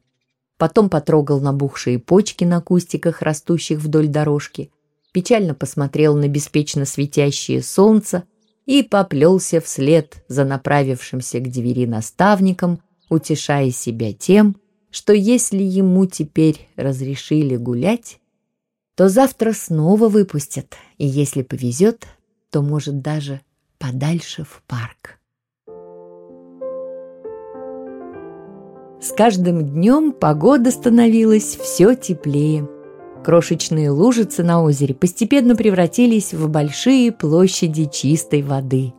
Потом 0.59 0.91
потрогал 0.91 1.41
набухшие 1.41 2.01
почки 2.01 2.43
на 2.43 2.61
кустиках, 2.61 3.23
растущих 3.23 3.79
вдоль 3.79 4.09
дорожки, 4.09 4.73
печально 5.13 5.55
посмотрел 5.55 6.17
на 6.17 6.27
беспечно 6.27 6.85
светящее 6.85 7.63
солнце 7.63 8.25
и 8.67 8.83
поплелся 8.83 9.61
вслед 9.61 10.25
за 10.27 10.45
направившимся 10.45 11.39
к 11.39 11.49
двери 11.49 11.87
наставником, 11.87 12.81
утешая 13.09 13.71
себя 13.71 14.13
тем, 14.13 14.57
что 14.91 15.13
если 15.13 15.63
ему 15.63 16.07
теперь 16.07 16.69
разрешили 16.75 17.55
гулять, 17.55 18.19
то 18.99 19.09
завтра 19.09 19.53
снова 19.53 20.09
выпустят, 20.09 20.75
и 20.97 21.07
если 21.07 21.43
повезет, 21.43 22.09
то, 22.51 22.63
может, 22.63 23.01
даже 23.01 23.43
подальше 23.79 24.43
в 24.43 24.61
парк. 24.67 25.21
С 29.01 29.13
каждым 29.13 29.65
днем 29.65 30.11
погода 30.11 30.73
становилась 30.73 31.57
все 31.63 31.95
теплее. 31.95 32.69
Крошечные 33.25 33.91
лужицы 33.91 34.43
на 34.43 34.65
озере 34.65 34.97
постепенно 34.97 35.55
превратились 35.55 36.35
в 36.35 36.49
большие 36.49 37.13
площади 37.13 37.85
чистой 37.85 38.43
воды. 38.43 38.95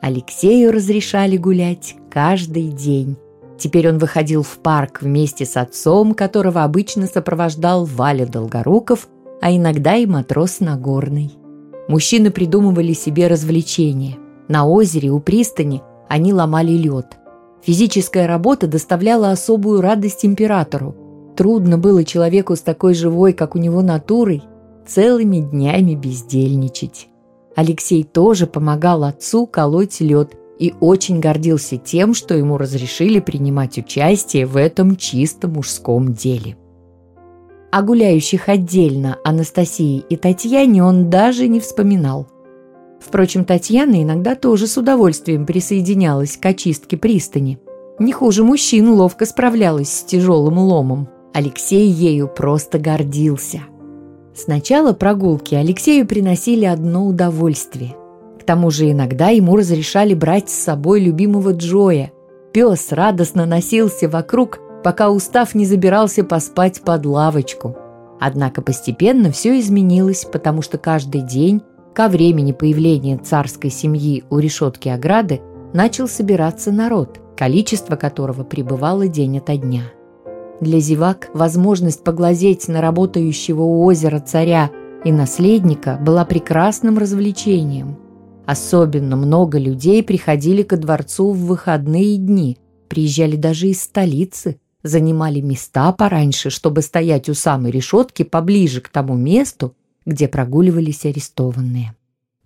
Алексею 0.00 0.72
разрешали 0.72 1.36
гулять 1.36 1.96
каждый 2.10 2.68
день. 2.68 3.18
Теперь 3.58 3.90
он 3.90 3.98
выходил 3.98 4.42
в 4.42 4.56
парк 4.60 5.02
вместе 5.02 5.44
с 5.44 5.58
отцом, 5.58 6.14
которого 6.14 6.64
обычно 6.64 7.06
сопровождал 7.06 7.84
Валя 7.84 8.24
Долгоруков, 8.24 9.06
а 9.44 9.54
иногда 9.54 9.94
и 9.96 10.06
матрос 10.06 10.60
Нагорный. 10.60 11.34
Мужчины 11.86 12.30
придумывали 12.30 12.94
себе 12.94 13.26
развлечения. 13.26 14.16
На 14.48 14.66
озере 14.66 15.10
у 15.10 15.20
пристани 15.20 15.82
они 16.08 16.32
ломали 16.32 16.72
лед. 16.72 17.18
Физическая 17.62 18.26
работа 18.26 18.66
доставляла 18.66 19.32
особую 19.32 19.82
радость 19.82 20.24
императору. 20.24 20.96
трудно 21.36 21.76
было 21.76 22.04
человеку 22.04 22.56
с 22.56 22.62
такой 22.62 22.94
живой, 22.94 23.34
как 23.34 23.54
у 23.54 23.58
него 23.58 23.82
натурой, 23.82 24.42
целыми 24.86 25.40
днями 25.40 25.94
бездельничать. 25.94 27.08
Алексей 27.54 28.02
тоже 28.02 28.46
помогал 28.46 29.04
отцу 29.04 29.46
колоть 29.46 30.00
лед 30.00 30.32
и 30.58 30.72
очень 30.80 31.20
гордился 31.20 31.76
тем, 31.76 32.14
что 32.14 32.34
ему 32.34 32.56
разрешили 32.56 33.20
принимать 33.20 33.76
участие 33.76 34.46
в 34.46 34.56
этом 34.56 34.96
чисто 34.96 35.48
мужском 35.48 36.14
деле. 36.14 36.56
О 37.74 37.82
гуляющих 37.82 38.48
отдельно 38.48 39.18
Анастасии 39.24 40.04
и 40.08 40.14
Татьяне 40.14 40.84
он 40.84 41.10
даже 41.10 41.48
не 41.48 41.58
вспоминал. 41.58 42.28
Впрочем, 43.00 43.44
Татьяна 43.44 44.00
иногда 44.00 44.36
тоже 44.36 44.68
с 44.68 44.78
удовольствием 44.78 45.44
присоединялась 45.44 46.36
к 46.36 46.46
очистке 46.46 46.96
пристани. 46.96 47.58
Не 47.98 48.12
хуже 48.12 48.44
мужчин 48.44 48.90
ловко 48.90 49.26
справлялась 49.26 49.88
с 49.88 50.04
тяжелым 50.04 50.56
ломом. 50.56 51.08
Алексей 51.32 51.88
ею 51.88 52.28
просто 52.28 52.78
гордился. 52.78 53.62
С 54.36 54.46
начала 54.46 54.92
прогулки 54.92 55.56
Алексею 55.56 56.06
приносили 56.06 56.66
одно 56.66 57.04
удовольствие. 57.04 57.96
К 58.40 58.44
тому 58.44 58.70
же 58.70 58.92
иногда 58.92 59.30
ему 59.30 59.56
разрешали 59.56 60.14
брать 60.14 60.48
с 60.48 60.54
собой 60.54 61.00
любимого 61.00 61.50
Джоя. 61.50 62.12
Пес 62.52 62.92
радостно 62.92 63.46
носился 63.46 64.08
вокруг, 64.08 64.60
пока 64.84 65.10
устав 65.10 65.54
не 65.54 65.64
забирался 65.64 66.22
поспать 66.24 66.82
под 66.82 67.06
лавочку. 67.06 67.74
Однако 68.20 68.60
постепенно 68.60 69.32
все 69.32 69.58
изменилось, 69.58 70.26
потому 70.30 70.60
что 70.60 70.76
каждый 70.76 71.22
день, 71.22 71.62
ко 71.94 72.08
времени 72.08 72.52
появления 72.52 73.16
царской 73.16 73.70
семьи 73.70 74.24
у 74.28 74.38
решетки 74.38 74.88
ограды, 74.88 75.40
начал 75.72 76.06
собираться 76.06 76.70
народ, 76.70 77.18
количество 77.34 77.96
которого 77.96 78.44
пребывало 78.44 79.08
день 79.08 79.38
ото 79.38 79.56
дня. 79.56 79.84
Для 80.60 80.78
зевак 80.80 81.30
возможность 81.32 82.04
поглазеть 82.04 82.68
на 82.68 82.80
работающего 82.82 83.62
у 83.62 83.84
озера 83.84 84.20
царя 84.20 84.70
и 85.02 85.10
наследника 85.10 85.98
была 86.00 86.26
прекрасным 86.26 86.98
развлечением. 86.98 87.96
Особенно 88.46 89.16
много 89.16 89.58
людей 89.58 90.02
приходили 90.02 90.62
ко 90.62 90.76
дворцу 90.76 91.32
в 91.32 91.46
выходные 91.46 92.18
дни, 92.18 92.58
приезжали 92.88 93.36
даже 93.36 93.68
из 93.68 93.82
столицы, 93.82 94.58
занимали 94.84 95.40
места 95.40 95.90
пораньше, 95.90 96.50
чтобы 96.50 96.82
стоять 96.82 97.28
у 97.28 97.34
самой 97.34 97.72
решетки 97.72 98.22
поближе 98.22 98.80
к 98.80 98.88
тому 98.88 99.16
месту, 99.16 99.74
где 100.06 100.28
прогуливались 100.28 101.06
арестованные. 101.06 101.96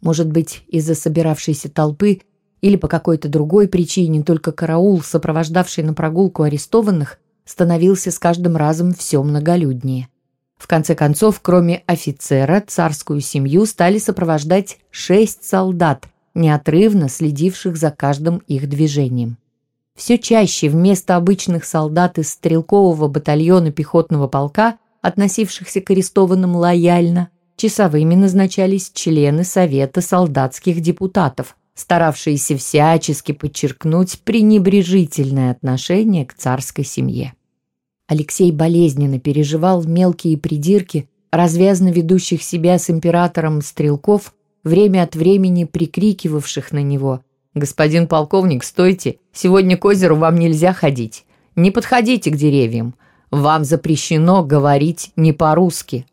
Может 0.00 0.30
быть, 0.30 0.62
из-за 0.68 0.95
собиравшейся 0.95 1.68
толпы 1.68 2.21
или 2.61 2.76
по 2.76 2.88
какой-то 2.88 3.28
другой 3.28 3.68
причине 3.68 4.23
только 4.23 4.52
караул, 4.52 5.02
сопровождавший 5.02 5.85
на 5.85 5.92
прогулку 5.92 6.45
арестованных, 6.45 7.18
становился 7.45 8.11
с 8.11 8.18
каждым 8.18 8.57
разом 8.57 8.95
все 8.95 9.23
многолюднее. 9.23 10.09
В 10.57 10.66
конце 10.66 10.95
концов, 10.95 11.40
кроме 11.40 11.83
офицера, 11.87 12.62
царскую 12.66 13.21
семью 13.21 13.66
стали 13.66 13.99
сопровождать 13.99 14.78
шесть 14.90 15.45
солдат, 15.45 16.09
неотрывно 16.35 17.09
следивших 17.09 17.76
за 17.76 17.90
каждым 17.90 18.38
их 18.47 18.68
движением. 18.68 19.38
Все 19.99 20.17
чаще 20.17 20.69
вместо 20.69 21.17
обычных 21.17 21.64
солдат 21.64 22.21
из 22.21 22.31
стрелкового 22.31 23.09
батальона 23.09 23.73
пехотного 23.73 24.28
полка, 24.28 24.78
относившихся 25.02 25.81
к 25.81 25.90
арестованным 25.90 26.55
лояльно, 26.55 27.31
часовыми 27.57 28.14
назначались 28.14 28.93
члены 28.95 29.43
Совета 29.43 30.00
солдатских 30.00 30.81
депутатов, 30.83 31.57
старавшиеся 31.75 32.57
всячески 32.57 33.33
подчеркнуть 33.33 34.21
пренебрежительное 34.21 35.50
отношение 35.50 36.25
к 36.25 36.33
царской 36.33 36.85
семье. 36.85 37.35
Алексей 38.07 38.52
болезненно 38.52 39.19
переживал 39.19 39.83
мелкие 39.83 40.38
придирки, 40.38 41.09
развязно 41.33 41.88
ведущих 41.88 42.45
себя 42.45 42.78
с 42.78 42.88
императором 42.88 43.62
стрелков, 43.62 44.33
время 44.62 45.02
от 45.02 45.17
времени 45.17 45.64
прикрикивавших 45.64 46.71
на 46.71 46.83
него 46.85 47.23
«Господин 47.59 48.07
полковник, 48.07 48.62
стойте! 48.62 49.18
Сегодня 49.33 49.77
к 49.77 49.85
озеру 49.85 50.14
вам 50.14 50.37
нельзя 50.37 50.73
ходить! 50.73 51.25
Не 51.57 51.73
подходите 51.73 52.31
к 52.31 52.37
деревьям! 52.37 52.94
Вам 53.33 53.64
запрещено 53.64 54.44
говорить 54.44 55.11
не 55.16 55.33
по-русски!» 55.33 56.07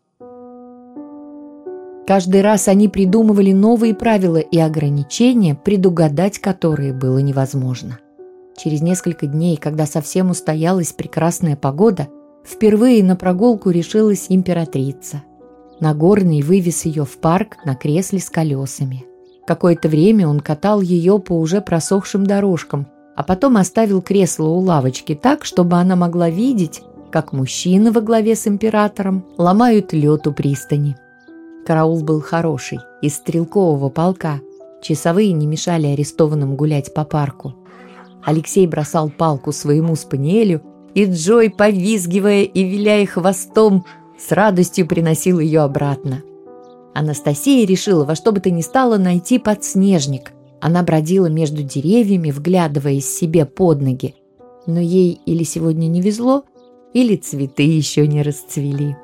Каждый 2.04 2.42
раз 2.42 2.66
они 2.66 2.88
придумывали 2.88 3.52
новые 3.52 3.94
правила 3.94 4.38
и 4.38 4.58
ограничения, 4.58 5.54
предугадать 5.54 6.40
которые 6.40 6.92
было 6.92 7.18
невозможно. 7.18 8.00
Через 8.56 8.80
несколько 8.80 9.26
дней, 9.28 9.56
когда 9.56 9.86
совсем 9.86 10.30
устоялась 10.30 10.92
прекрасная 10.92 11.54
погода, 11.54 12.08
впервые 12.44 13.04
на 13.04 13.14
прогулку 13.14 13.70
решилась 13.70 14.26
императрица. 14.30 15.22
Нагорный 15.78 16.42
вывез 16.42 16.86
ее 16.86 17.04
в 17.04 17.18
парк 17.18 17.58
на 17.64 17.76
кресле 17.76 18.18
с 18.18 18.30
колесами. 18.30 19.04
Какое-то 19.46 19.88
время 19.88 20.26
он 20.26 20.40
катал 20.40 20.80
ее 20.80 21.18
по 21.20 21.38
уже 21.38 21.60
просохшим 21.60 22.26
дорожкам, 22.26 22.86
а 23.14 23.22
потом 23.22 23.56
оставил 23.56 24.02
кресло 24.02 24.48
у 24.48 24.58
лавочки 24.58 25.14
так, 25.14 25.44
чтобы 25.44 25.76
она 25.76 25.94
могла 25.94 26.28
видеть, 26.28 26.82
как 27.12 27.32
мужчины 27.32 27.92
во 27.92 28.00
главе 28.00 28.34
с 28.34 28.46
императором 28.46 29.24
ломают 29.38 29.92
лед 29.92 30.26
у 30.26 30.32
пристани. 30.32 30.96
Караул 31.64 32.02
был 32.02 32.20
хороший, 32.20 32.80
из 33.00 33.14
стрелкового 33.16 33.88
полка. 33.88 34.40
Часовые 34.82 35.32
не 35.32 35.46
мешали 35.46 35.86
арестованным 35.86 36.56
гулять 36.56 36.92
по 36.92 37.04
парку. 37.04 37.54
Алексей 38.24 38.66
бросал 38.66 39.10
палку 39.10 39.52
своему 39.52 39.94
спаниелю, 39.94 40.62
и 40.94 41.04
Джой, 41.04 41.50
повизгивая 41.50 42.42
и 42.42 42.64
виляя 42.64 43.06
хвостом, 43.06 43.84
с 44.18 44.32
радостью 44.32 44.86
приносил 44.86 45.38
ее 45.38 45.60
обратно. 45.60 46.22
Анастасия 46.98 47.66
решила 47.66 48.04
во 48.04 48.14
что 48.14 48.32
бы 48.32 48.40
то 48.40 48.50
ни 48.50 48.62
стало 48.62 48.96
найти 48.96 49.38
подснежник. 49.38 50.32
Она 50.60 50.82
бродила 50.82 51.26
между 51.26 51.62
деревьями, 51.62 52.30
вглядываясь 52.30 53.08
себе 53.08 53.44
под 53.44 53.82
ноги. 53.82 54.14
Но 54.66 54.80
ей 54.80 55.20
или 55.26 55.44
сегодня 55.44 55.86
не 55.86 56.00
везло, 56.00 56.44
или 56.94 57.16
цветы 57.16 57.62
еще 57.62 58.06
не 58.06 58.22
расцвели. 58.22 58.96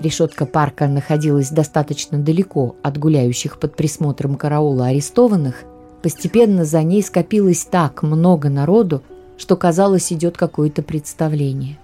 Решетка 0.00 0.46
парка 0.46 0.88
находилась 0.88 1.50
достаточно 1.50 2.18
далеко 2.18 2.76
от 2.82 2.98
гуляющих 2.98 3.58
под 3.58 3.76
присмотром 3.76 4.36
караула 4.36 4.86
арестованных, 4.86 5.64
Постепенно 6.02 6.64
за 6.64 6.82
ней 6.82 7.00
скопилось 7.02 7.64
так 7.64 8.02
много 8.02 8.48
народу, 8.48 9.02
что 9.38 9.56
казалось 9.56 10.12
идет 10.12 10.36
какое-то 10.36 10.82
представление. 10.82 11.78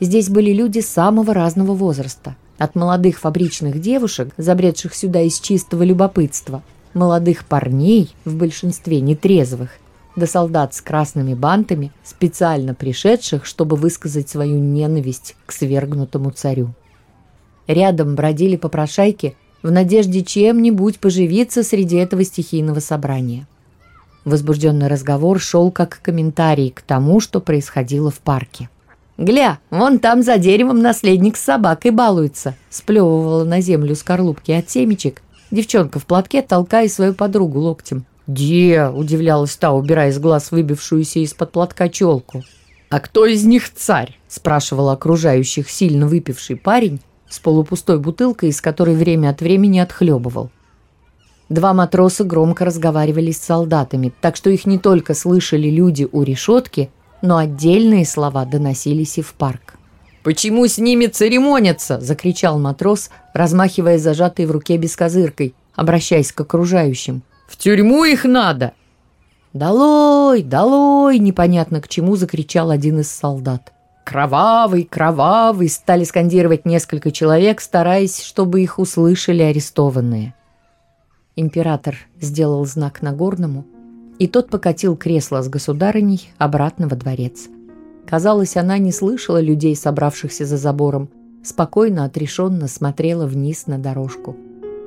Здесь 0.00 0.28
были 0.30 0.52
люди 0.52 0.78
самого 0.78 1.34
разного 1.34 1.74
возраста. 1.74 2.36
От 2.58 2.76
молодых 2.76 3.18
фабричных 3.18 3.80
девушек, 3.80 4.28
забредших 4.36 4.94
сюда 4.94 5.20
из 5.22 5.40
чистого 5.40 5.82
любопытства, 5.82 6.62
молодых 6.92 7.44
парней, 7.46 8.14
в 8.24 8.36
большинстве 8.36 9.00
нетрезвых, 9.00 9.70
до 10.14 10.26
солдат 10.26 10.74
с 10.74 10.80
красными 10.80 11.34
бантами, 11.34 11.90
специально 12.04 12.72
пришедших, 12.74 13.44
чтобы 13.44 13.76
высказать 13.76 14.28
свою 14.28 14.58
ненависть 14.58 15.34
к 15.46 15.52
свергнутому 15.52 16.30
царю. 16.30 16.72
Рядом 17.66 18.14
бродили 18.14 18.56
попрошайки 18.56 19.36
в 19.62 19.70
надежде 19.72 20.22
чем-нибудь 20.22 21.00
поживиться 21.00 21.64
среди 21.64 21.96
этого 21.96 22.22
стихийного 22.22 22.80
собрания. 22.80 23.48
Возбужденный 24.24 24.86
разговор 24.86 25.40
шел 25.40 25.70
как 25.70 26.00
комментарий 26.02 26.70
к 26.70 26.82
тому, 26.82 27.18
что 27.18 27.40
происходило 27.40 28.10
в 28.10 28.20
парке. 28.20 28.68
«Гля, 29.16 29.58
вон 29.70 30.00
там 30.00 30.22
за 30.22 30.38
деревом 30.38 30.80
наследник 30.80 31.36
с 31.36 31.44
собакой 31.44 31.92
балуется», 31.92 32.56
сплевывала 32.68 33.44
на 33.44 33.60
землю 33.60 33.94
скорлупки 33.94 34.50
от 34.50 34.68
семечек, 34.68 35.22
девчонка 35.52 36.00
в 36.00 36.06
платке, 36.06 36.42
толкая 36.42 36.88
свою 36.88 37.14
подругу 37.14 37.60
локтем. 37.60 38.06
«Де?»– 38.26 38.88
удивлялась 38.94 39.56
та, 39.56 39.72
убирая 39.72 40.10
из 40.10 40.18
глаз 40.18 40.50
выбившуюся 40.50 41.20
из-под 41.20 41.52
платка 41.52 41.88
челку. 41.88 42.42
«А 42.90 43.00
кто 43.00 43.26
из 43.26 43.44
них 43.44 43.72
царь?»– 43.72 44.18
спрашивал 44.28 44.88
окружающих 44.88 45.70
сильно 45.70 46.06
выпивший 46.06 46.56
парень 46.56 47.00
с 47.28 47.38
полупустой 47.38 47.98
бутылкой, 47.98 48.48
из 48.48 48.60
которой 48.60 48.96
время 48.96 49.30
от 49.30 49.40
времени 49.40 49.78
отхлебывал. 49.78 50.50
Два 51.48 51.74
матроса 51.74 52.24
громко 52.24 52.64
разговаривали 52.64 53.30
с 53.30 53.38
солдатами, 53.38 54.12
так 54.20 54.36
что 54.36 54.50
их 54.50 54.66
не 54.66 54.78
только 54.78 55.14
слышали 55.14 55.68
люди 55.68 56.08
у 56.10 56.22
решетки, 56.22 56.90
но 57.24 57.38
отдельные 57.38 58.04
слова 58.04 58.44
доносились 58.44 59.16
и 59.16 59.22
в 59.22 59.32
парк. 59.32 59.76
«Почему 60.22 60.66
с 60.66 60.76
ними 60.76 61.06
церемонятся?»– 61.06 61.98
закричал 62.02 62.58
матрос, 62.58 63.08
размахивая 63.32 63.96
зажатой 63.96 64.44
в 64.44 64.50
руке 64.50 64.76
бескозыркой, 64.76 65.54
обращаясь 65.74 66.32
к 66.32 66.40
окружающим. 66.42 67.22
«В 67.48 67.56
тюрьму 67.56 68.04
их 68.04 68.24
надо!» 68.24 68.72
«Долой! 69.54 70.42
Долой!»– 70.42 71.18
непонятно 71.18 71.80
к 71.80 71.88
чему 71.88 72.16
закричал 72.16 72.70
один 72.70 73.00
из 73.00 73.10
солдат. 73.10 73.72
«Кровавый! 74.04 74.84
Кровавый!»– 74.84 75.68
стали 75.70 76.04
скандировать 76.04 76.66
несколько 76.66 77.10
человек, 77.10 77.62
стараясь, 77.62 78.20
чтобы 78.20 78.60
их 78.60 78.78
услышали 78.78 79.42
арестованные. 79.42 80.34
Император 81.36 81.96
сделал 82.20 82.66
знак 82.66 83.00
Нагорному, 83.00 83.64
и 84.18 84.26
тот 84.26 84.48
покатил 84.48 84.96
кресло 84.96 85.42
с 85.42 85.48
государыней 85.48 86.30
обратно 86.38 86.88
во 86.88 86.96
дворец. 86.96 87.48
Казалось, 88.06 88.56
она 88.56 88.78
не 88.78 88.92
слышала 88.92 89.40
людей, 89.40 89.74
собравшихся 89.74 90.44
за 90.44 90.56
забором, 90.56 91.08
спокойно, 91.42 92.04
отрешенно 92.04 92.68
смотрела 92.68 93.26
вниз 93.26 93.66
на 93.66 93.78
дорожку. 93.78 94.36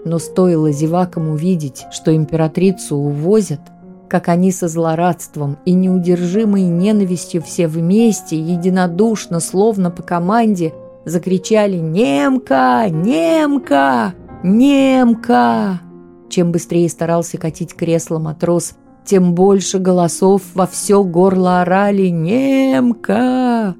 Но 0.05 0.19
стоило 0.19 0.71
зевакам 0.71 1.29
увидеть, 1.29 1.85
что 1.91 2.15
императрицу 2.15 2.95
увозят, 2.95 3.61
как 4.07 4.29
они 4.29 4.51
со 4.51 4.67
злорадством 4.67 5.57
и 5.65 5.73
неудержимой 5.73 6.63
ненавистью 6.63 7.41
все 7.41 7.67
вместе, 7.67 8.39
единодушно, 8.39 9.39
словно 9.39 9.91
по 9.91 10.03
команде, 10.03 10.73
закричали 11.03 11.77
«Немка! 11.77 12.85
Немка! 12.89 14.13
Немка!». 14.43 15.81
Чем 16.29 16.51
быстрее 16.51 16.89
старался 16.89 17.37
катить 17.37 17.73
кресло 17.73 18.19
матрос, 18.19 18.75
тем 19.07 19.33
больше 19.33 19.79
голосов 19.79 20.41
во 20.53 20.67
все 20.67 21.03
горло 21.03 21.61
орали 21.61 22.07
«Немка!». 22.09 23.75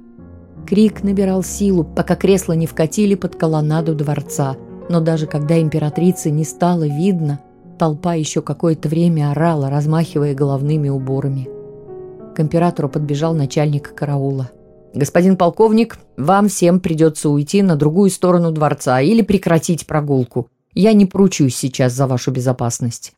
Крик 0.66 1.04
набирал 1.04 1.44
силу, 1.44 1.84
пока 1.84 2.16
кресло 2.16 2.54
не 2.54 2.66
вкатили 2.66 3.16
под 3.16 3.36
колоннаду 3.36 3.94
дворца. 3.94 4.56
Но 4.90 5.02
даже 5.02 5.28
когда 5.28 5.62
императрицы 5.62 6.32
не 6.32 6.46
стало 6.46 6.88
видно, 6.88 7.40
толпа 7.78 8.16
еще 8.16 8.42
какое-то 8.42 8.88
время 8.88 9.32
орала, 9.32 9.70
размахивая 9.70 10.34
головными 10.34 10.90
уборами. 10.90 11.50
К 12.34 12.40
императору 12.40 12.88
подбежал 12.88 13.34
начальник 13.34 13.94
караула. 13.94 14.50
«Господин 14.94 15.36
полковник, 15.36 16.00
вам 16.16 16.48
всем 16.48 16.80
придется 16.80 17.30
уйти 17.30 17.62
на 17.62 17.76
другую 17.76 18.10
сторону 18.10 18.52
дворца 18.52 19.02
или 19.02 19.22
прекратить 19.22 19.86
прогулку. 19.88 20.48
Я 20.74 20.94
не 20.94 21.06
поручусь 21.06 21.56
сейчас 21.56 21.94
за 21.94 22.08
вашу 22.08 22.32
безопасность». 22.32 23.16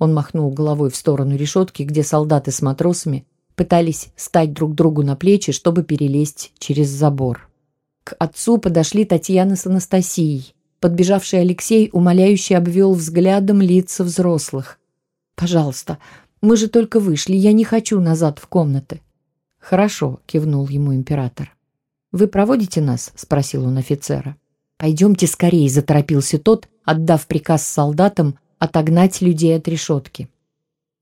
Он 0.00 0.14
махнул 0.14 0.50
головой 0.50 0.90
в 0.90 0.96
сторону 0.96 1.36
решетки, 1.36 1.82
где 1.82 2.02
солдаты 2.02 2.50
с 2.50 2.62
матросами 2.62 3.26
пытались 3.54 4.08
стать 4.16 4.54
друг 4.54 4.74
другу 4.74 5.02
на 5.02 5.14
плечи, 5.14 5.52
чтобы 5.52 5.84
перелезть 5.84 6.52
через 6.58 6.88
забор. 6.88 7.50
К 8.02 8.16
отцу 8.18 8.56
подошли 8.56 9.04
Татьяна 9.04 9.56
с 9.56 9.66
Анастасией. 9.66 10.54
Подбежавший 10.80 11.42
Алексей 11.42 11.90
умоляюще 11.92 12.56
обвел 12.56 12.94
взглядом 12.94 13.60
лица 13.60 14.02
взрослых. 14.02 14.78
«Пожалуйста, 15.36 15.98
мы 16.40 16.56
же 16.56 16.68
только 16.68 16.98
вышли, 16.98 17.36
я 17.36 17.52
не 17.52 17.64
хочу 17.64 18.00
назад 18.00 18.38
в 18.38 18.46
комнаты». 18.46 19.02
«Хорошо»,— 19.58 20.20
кивнул 20.26 20.66
ему 20.68 20.94
император. 20.94 21.54
«Вы 22.10 22.26
проводите 22.26 22.80
нас?»— 22.80 23.12
спросил 23.16 23.66
он 23.66 23.76
офицера. 23.76 24.36
«Пойдемте 24.78 25.26
скорее»,— 25.26 25.68
заторопился 25.70 26.38
тот, 26.38 26.70
отдав 26.84 27.26
приказ 27.26 27.66
солдатам 27.66 28.38
отогнать 28.60 29.20
людей 29.20 29.56
от 29.56 29.66
решетки. 29.66 30.28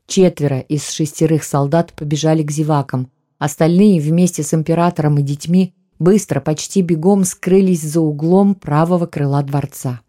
Четверо 0.07 0.61
из 0.61 0.89
шестерых 0.89 1.45
солдат 1.45 1.93
побежали 1.93 2.43
к 2.43 2.51
зевакам. 2.51 3.11
Остальные 3.39 4.01
вместе 4.01 4.43
с 4.43 4.55
императором 4.55 5.19
и 5.19 5.23
детьми 5.23 5.75
быстро, 5.99 6.41
почти 6.41 6.81
бегом 6.81 7.25
скрылись 7.25 7.83
за 7.83 8.01
углом 8.01 8.55
правого 8.55 9.05
крыла 9.05 9.43
дворца. 9.43 10.01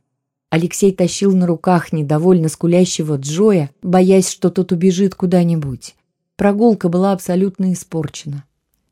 Алексей 0.52 0.94
тащил 0.94 1.36
на 1.36 1.48
руках 1.48 1.92
недовольно 1.92 2.50
скулящего 2.50 3.18
Джоя, 3.18 3.72
боясь, 3.82 4.30
что 4.30 4.50
тот 4.50 4.72
убежит 4.72 5.16
куда-нибудь. 5.16 5.96
Прогулка 6.38 6.88
была 6.88 7.12
абсолютно 7.12 7.74
испорчена. 7.74 8.46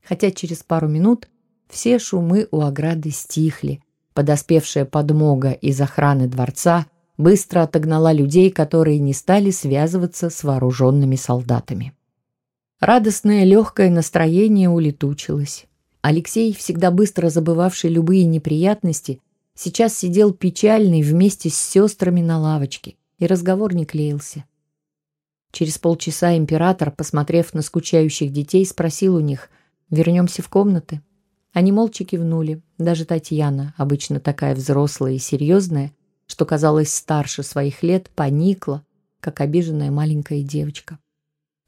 Хотя 0.04 0.32
через 0.32 0.64
пару 0.64 0.88
минут 0.88 1.28
все 1.70 2.00
шумы 2.00 2.48
у 2.52 2.62
ограды 2.62 3.12
стихли. 3.12 3.82
Подоспевшая 4.14 4.86
подмога 4.86 5.52
из 5.52 5.80
охраны 5.80 6.28
дворца 6.28 6.88
быстро 7.18 7.64
отогнала 7.64 8.12
людей, 8.12 8.52
которые 8.52 9.00
не 9.00 9.14
стали 9.14 9.52
связываться 9.52 10.30
с 10.30 10.44
вооруженными 10.44 11.16
солдатами. 11.16 11.94
Радостное 12.80 13.44
легкое 13.44 13.90
настроение 13.90 14.70
улетучилось. 14.70 15.66
Алексей, 16.02 16.54
всегда 16.54 16.92
быстро 16.92 17.30
забывавший 17.30 17.90
любые 17.90 18.26
неприятности, 18.26 19.20
сейчас 19.56 19.98
сидел 19.98 20.32
печальный 20.32 21.02
вместе 21.02 21.50
с 21.50 21.58
сестрами 21.58 22.22
на 22.22 22.40
лавочке, 22.40 22.96
и 23.18 23.26
разговор 23.26 23.74
не 23.74 23.86
клеился. 23.86 24.46
Через 25.52 25.80
полчаса 25.80 26.38
император, 26.38 26.92
посмотрев 26.92 27.54
на 27.54 27.64
скучающих 27.64 28.32
детей, 28.32 28.66
спросил 28.66 29.16
у 29.16 29.20
них 29.20 29.50
«Вернемся 29.90 30.44
в 30.44 30.50
комнаты?» 30.50 31.02
Они 31.54 31.72
молча 31.72 32.04
кивнули. 32.04 32.62
Даже 32.78 33.06
Татьяна, 33.06 33.74
обычно 33.78 34.20
такая 34.20 34.54
взрослая 34.54 35.14
и 35.14 35.18
серьезная, 35.18 35.94
что 36.28 36.46
казалась 36.46 36.94
старше 36.94 37.44
своих 37.44 37.84
лет, 37.84 38.10
поникла, 38.14 38.84
как 39.20 39.42
обиженная 39.42 39.92
маленькая 39.92 40.44
девочка. 40.44 41.00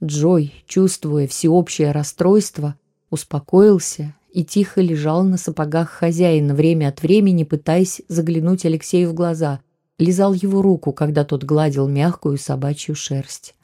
Джой, 0.04 0.54
чувствуя 0.67 1.28
всеобщее 1.28 1.91
расстройство, 1.91 2.76
успокоился 3.10 4.15
и 4.32 4.45
тихо 4.45 4.82
лежал 4.82 5.24
на 5.24 5.38
сапогах 5.38 5.89
хозяина, 5.89 6.54
время 6.54 6.89
от 6.89 7.02
времени 7.02 7.43
пытаясь 7.43 8.02
заглянуть 8.08 8.65
Алексею 8.65 9.10
в 9.10 9.13
глаза, 9.13 9.60
лизал 9.98 10.34
его 10.34 10.62
руку, 10.62 10.93
когда 10.93 11.26
тот 11.26 11.43
гладил 11.43 11.88
мягкую 11.88 12.38
собачью 12.38 12.95
шерсть. 12.95 13.56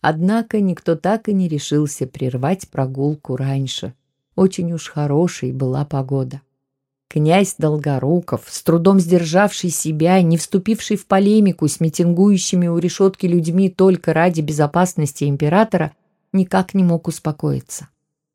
Однако 0.00 0.60
никто 0.60 0.94
так 0.96 1.28
и 1.28 1.34
не 1.34 1.48
решился 1.48 2.06
прервать 2.06 2.68
прогулку 2.68 3.36
раньше. 3.36 3.94
Очень 4.36 4.72
уж 4.72 4.88
хорошей 4.88 5.52
была 5.52 5.84
погода. 5.84 6.40
Князь 7.10 7.54
Долгоруков, 7.56 8.42
с 8.48 8.62
трудом 8.62 9.00
сдержавший 9.00 9.70
себя, 9.70 10.20
не 10.20 10.36
вступивший 10.36 10.98
в 10.98 11.06
полемику 11.06 11.66
с 11.66 11.80
митингующими 11.80 12.66
у 12.68 12.76
решетки 12.76 13.24
людьми 13.24 13.70
только 13.70 14.12
ради 14.12 14.42
безопасности 14.42 15.24
императора, 15.24 15.92
никак 16.34 16.74
не 16.74 16.84
мог 16.84 17.08
успокоиться. 17.08 17.88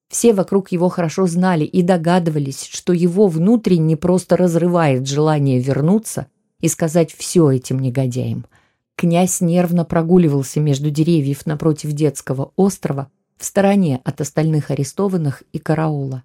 Все 0.09 0.33
вокруг 0.33 0.71
его 0.71 0.89
хорошо 0.89 1.27
знали 1.27 1.65
и 1.65 1.83
догадывались, 1.83 2.63
что 2.63 2.93
его 2.93 3.27
внутренне 3.27 3.95
просто 3.95 4.37
разрывает 4.37 5.07
желание 5.07 5.59
вернуться 5.59 6.25
и 6.59 6.67
сказать 6.67 7.13
все 7.13 7.51
этим 7.51 7.77
негодяям. 7.79 8.47
Князь 8.95 9.39
нервно 9.39 9.85
прогуливался 9.85 10.59
между 10.59 10.89
деревьев 10.89 11.45
напротив 11.45 11.91
детского 11.91 12.51
острова, 12.55 13.09
в 13.37 13.45
стороне 13.45 14.01
от 14.03 14.21
остальных 14.21 14.71
арестованных 14.71 15.43
и 15.51 15.59
караула. 15.59 16.23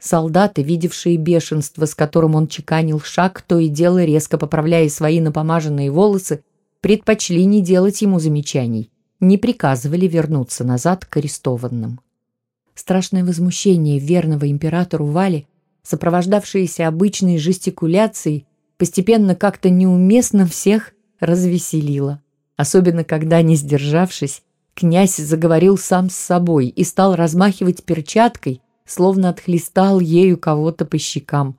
Солдаты, 0.00 0.62
видевшие 0.62 1.18
бешенство, 1.18 1.84
с 1.84 1.94
которым 1.94 2.34
он 2.34 2.48
чеканил 2.48 3.00
шаг, 3.00 3.42
то 3.46 3.58
и 3.58 3.68
дело 3.68 4.02
резко 4.02 4.38
поправляя 4.38 4.88
свои 4.88 5.20
напомаженные 5.20 5.90
волосы, 5.90 6.42
предпочли 6.80 7.44
не 7.44 7.62
делать 7.62 8.00
ему 8.00 8.18
замечаний, 8.18 8.90
не 9.20 9.36
приказывали 9.36 10.06
вернуться 10.06 10.64
назад 10.64 11.04
к 11.04 11.18
арестованным. 11.18 12.00
Страшное 12.74 13.24
возмущение 13.24 13.98
верного 13.98 14.50
императору 14.50 15.04
Вали, 15.04 15.46
сопровождавшееся 15.82 16.88
обычной 16.88 17.36
жестикуляцией, 17.36 18.46
постепенно 18.78 19.34
как-то 19.34 19.68
неуместно 19.68 20.46
всех 20.46 20.94
развеселило. 21.20 22.22
Особенно 22.56 23.04
когда, 23.04 23.42
не 23.42 23.56
сдержавшись, 23.56 24.42
князь 24.74 25.16
заговорил 25.16 25.76
сам 25.76 26.08
с 26.08 26.14
собой 26.14 26.68
и 26.68 26.84
стал 26.84 27.14
размахивать 27.16 27.84
перчаткой, 27.84 28.62
словно 28.90 29.28
отхлестал 29.28 30.00
ею 30.00 30.36
кого-то 30.36 30.84
по 30.84 30.98
щекам. 30.98 31.56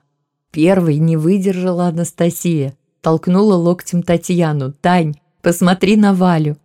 Первой 0.50 0.98
не 0.98 1.16
выдержала 1.16 1.86
Анастасия, 1.86 2.76
толкнула 3.00 3.54
локтем 3.54 4.02
Татьяну. 4.02 4.72
«Тань, 4.72 5.14
посмотри 5.40 5.96
на 5.96 6.12
Валю!» 6.12 6.58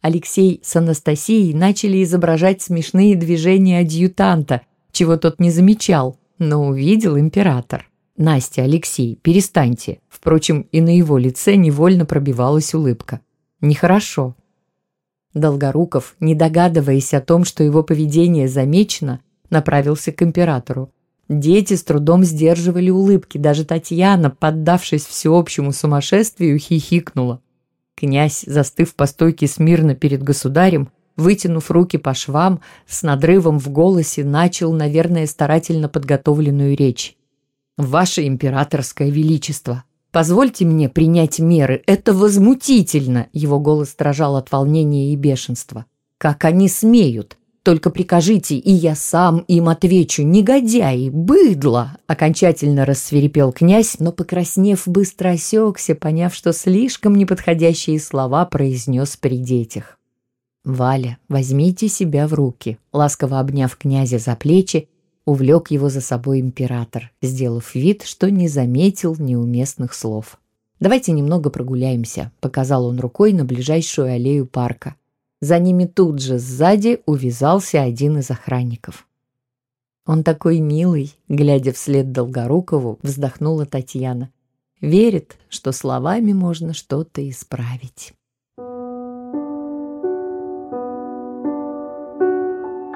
Алексей 0.00 0.60
с 0.64 0.74
Анастасией 0.74 1.54
начали 1.54 2.02
изображать 2.02 2.60
смешные 2.62 3.14
движения 3.14 3.78
адъютанта, 3.78 4.62
чего 4.90 5.16
тот 5.16 5.38
не 5.38 5.52
замечал, 5.52 6.18
но 6.38 6.66
увидел 6.66 7.16
император. 7.16 7.88
«Настя, 8.16 8.62
Алексей, 8.64 9.20
перестаньте!» 9.22 10.00
Впрочем, 10.08 10.66
и 10.72 10.80
на 10.80 10.96
его 10.96 11.16
лице 11.16 11.54
невольно 11.54 12.06
пробивалась 12.06 12.74
улыбка. 12.74 13.20
«Нехорошо». 13.60 14.34
Долгоруков, 15.32 16.16
не 16.18 16.34
догадываясь 16.34 17.14
о 17.14 17.20
том, 17.20 17.44
что 17.44 17.62
его 17.62 17.84
поведение 17.84 18.48
замечено, 18.48 19.20
направился 19.52 20.10
к 20.10 20.22
императору. 20.22 20.90
Дети 21.28 21.74
с 21.74 21.84
трудом 21.84 22.24
сдерживали 22.24 22.90
улыбки, 22.90 23.38
даже 23.38 23.64
Татьяна, 23.64 24.30
поддавшись 24.30 25.06
всеобщему 25.06 25.72
сумасшествию, 25.72 26.58
хихикнула. 26.58 27.40
Князь, 27.94 28.42
застыв 28.46 28.94
по 28.94 29.06
стойке 29.06 29.46
смирно 29.46 29.94
перед 29.94 30.22
государем, 30.22 30.90
вытянув 31.16 31.70
руки 31.70 31.98
по 31.98 32.14
швам, 32.14 32.60
с 32.86 33.02
надрывом 33.02 33.58
в 33.58 33.68
голосе 33.70 34.24
начал, 34.24 34.72
наверное, 34.72 35.26
старательно 35.26 35.88
подготовленную 35.88 36.76
речь. 36.76 37.16
«Ваше 37.78 38.26
императорское 38.26 39.08
величество, 39.08 39.84
позвольте 40.10 40.64
мне 40.64 40.88
принять 40.88 41.38
меры, 41.38 41.82
это 41.86 42.12
возмутительно!» 42.12 43.28
Его 43.32 43.60
голос 43.60 43.94
дрожал 43.94 44.36
от 44.36 44.50
волнения 44.52 45.12
и 45.12 45.16
бешенства. 45.16 45.86
«Как 46.18 46.44
они 46.44 46.68
смеют! 46.68 47.38
Только 47.62 47.90
прикажите, 47.90 48.56
и 48.56 48.72
я 48.72 48.96
сам 48.96 49.44
им 49.46 49.68
отвечу. 49.68 50.22
Негодяи, 50.22 51.10
быдло!» 51.10 51.96
Окончательно 52.08 52.84
рассверепел 52.84 53.52
князь, 53.52 53.96
но, 54.00 54.10
покраснев, 54.10 54.82
быстро 54.86 55.30
осекся, 55.30 55.94
поняв, 55.94 56.34
что 56.34 56.52
слишком 56.52 57.14
неподходящие 57.14 58.00
слова 58.00 58.46
произнес 58.46 59.16
при 59.16 59.38
детях. 59.38 59.98
«Валя, 60.64 61.18
возьмите 61.28 61.88
себя 61.88 62.26
в 62.26 62.34
руки», 62.34 62.78
ласково 62.92 63.38
обняв 63.38 63.76
князя 63.76 64.18
за 64.18 64.34
плечи, 64.34 64.88
увлек 65.24 65.70
его 65.70 65.88
за 65.88 66.00
собой 66.00 66.40
император, 66.40 67.12
сделав 67.20 67.74
вид, 67.74 68.02
что 68.02 68.28
не 68.30 68.48
заметил 68.48 69.14
неуместных 69.18 69.94
слов. 69.94 70.38
«Давайте 70.80 71.12
немного 71.12 71.48
прогуляемся»,— 71.50 72.32
показал 72.40 72.86
он 72.86 72.98
рукой 72.98 73.32
на 73.32 73.44
ближайшую 73.44 74.12
аллею 74.12 74.46
парка. 74.46 74.96
За 75.42 75.58
ними 75.58 75.86
тут 75.86 76.22
же 76.22 76.38
сзади 76.38 77.00
увязался 77.04 77.82
один 77.82 78.18
из 78.18 78.30
охранников. 78.30 79.08
«Он 80.06 80.22
такой 80.22 80.60
милый»,— 80.60 81.16
глядя 81.28 81.72
вслед 81.72 82.12
Долгорукову, 82.12 83.00
вздохнула 83.02 83.66
Татьяна. 83.66 84.30
«Верит, 84.80 85.36
что 85.48 85.72
словами 85.72 86.32
можно 86.32 86.74
что-то 86.74 87.28
исправить». 87.28 88.14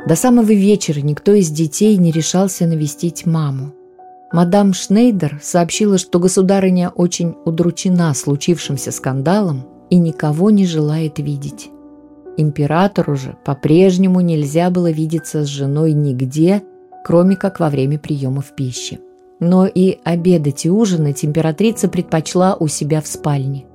До 0.06 0.14
самого 0.14 0.52
вечера 0.52 1.00
никто 1.00 1.34
из 1.34 1.50
детей 1.50 1.96
не 1.96 2.12
решался 2.12 2.68
навестить 2.68 3.26
маму. 3.26 3.74
Мадам 4.32 4.72
Шнейдер 4.72 5.40
сообщила, 5.42 5.98
что 5.98 6.20
государыня 6.20 6.90
очень 6.90 7.34
удручена 7.44 8.14
случившимся 8.14 8.92
скандалом 8.92 9.64
и 9.90 9.98
никого 9.98 10.50
не 10.50 10.64
желает 10.64 11.18
видеть. 11.18 11.70
Императору 12.36 13.16
же 13.16 13.36
по-прежнему 13.44 14.20
нельзя 14.20 14.70
было 14.70 14.90
видеться 14.90 15.44
с 15.44 15.46
женой 15.46 15.92
нигде, 15.92 16.62
кроме 17.04 17.36
как 17.36 17.60
во 17.60 17.70
время 17.70 17.98
приемов 17.98 18.54
пищи. 18.54 19.00
Но 19.40 19.66
и 19.66 19.98
обедать 20.04 20.66
и 20.66 20.70
ужинать 20.70 21.24
императрица 21.24 21.88
предпочла 21.88 22.56
у 22.58 22.68
себя 22.68 23.00
в 23.00 23.06
спальне. 23.06 23.66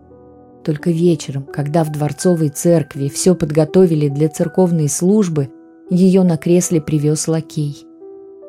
Только 0.63 0.91
вечером, 0.91 1.43
когда 1.43 1.83
в 1.83 1.91
дворцовой 1.91 2.49
церкви 2.49 3.09
все 3.09 3.35
подготовили 3.35 4.09
для 4.09 4.29
церковной 4.29 4.89
службы– 4.89 5.49
ее 5.91 6.23
на 6.23 6.37
кресле 6.37 6.79
привез 6.79 7.27
лакей. 7.27 7.85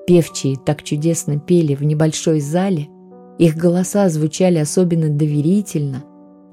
Певчие 0.07 0.57
так 0.65 0.85
чудесно 0.85 1.41
пели 1.41 1.75
в 1.75 1.83
небольшой 1.83 2.39
зале, 2.39 2.89
их 3.39 3.57
голоса 3.57 4.09
звучали 4.09 4.59
особенно 4.59 5.09
доверительно, 5.09 6.05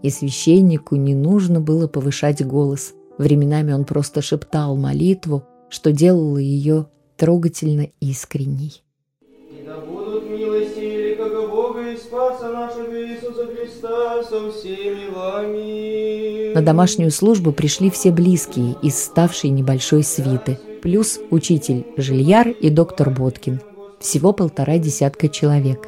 и 0.02 0.10
священнику 0.10 0.96
не 0.96 1.14
нужно 1.14 1.62
было 1.62 1.88
повышать 1.88 2.44
голос. 2.44 2.96
Временами 3.20 3.72
он 3.74 3.86
просто 3.86 4.24
шептал 4.24 4.76
молитву, 4.76 5.44
что 5.70 5.92
делало 5.92 6.40
ее 6.40 6.88
трогательно 7.16 7.90
искренней. 8.00 8.82
И 9.22 9.64
да 9.64 9.80
будут 9.82 10.28
милости 10.28 10.80
великого 10.80 11.48
Бога 11.48 11.92
и 11.92 11.98
Спаса 11.98 12.50
нашего 12.52 12.96
Иисуса 12.96 13.46
Христа 13.46 14.24
со 14.24 14.52
всеми 14.52 15.14
вами. 15.14 16.54
На 16.56 16.64
домашнюю 16.64 17.12
службу 17.12 17.52
пришли 17.52 17.92
все 17.92 18.10
близкие 18.12 18.76
из 18.82 18.98
ставшей 18.98 19.52
небольшой 19.52 20.02
свиты– 20.02 20.58
плюс 20.82 21.20
учитель 21.30 21.86
Жильяр 21.98 22.50
и 22.50 22.70
доктор 22.70 23.10
Боткин. 23.10 23.62
Всего 24.00 24.34
полтора 24.34 24.78
десятка 24.78 25.28
человек. 25.28 25.88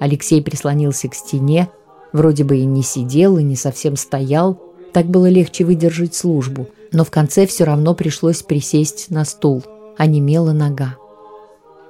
Алексей 0.00 0.42
прислонился 0.42 1.08
к 1.08 1.14
стене, 1.14 1.68
вроде 2.12 2.44
бы 2.44 2.56
и 2.56 2.64
не 2.64 2.82
сидел, 2.82 3.36
и 3.38 3.42
не 3.42 3.56
совсем 3.56 3.96
стоял, 3.96 4.58
так 4.92 5.06
было 5.06 5.28
легче 5.28 5.64
выдержать 5.64 6.14
службу, 6.14 6.68
но 6.92 7.04
в 7.04 7.10
конце 7.10 7.46
все 7.46 7.64
равно 7.64 7.94
пришлось 7.94 8.42
присесть 8.42 9.10
на 9.10 9.24
стул, 9.24 9.62
а 9.96 10.06
немела 10.06 10.52
нога. 10.52 10.96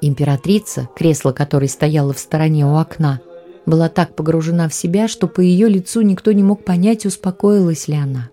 Императрица, 0.00 0.88
кресло 0.96 1.32
которой 1.32 1.68
стояло 1.68 2.12
в 2.12 2.18
стороне 2.18 2.66
у 2.66 2.76
окна, 2.76 3.20
была 3.66 3.88
так 3.88 4.14
погружена 4.14 4.68
в 4.68 4.74
себя, 4.74 5.08
что 5.08 5.26
по 5.26 5.40
ее 5.40 5.68
лицу 5.68 6.00
никто 6.00 6.32
не 6.32 6.42
мог 6.42 6.64
понять, 6.64 7.06
успокоилась 7.06 7.88
ли 7.88 7.96
она. 7.96 8.30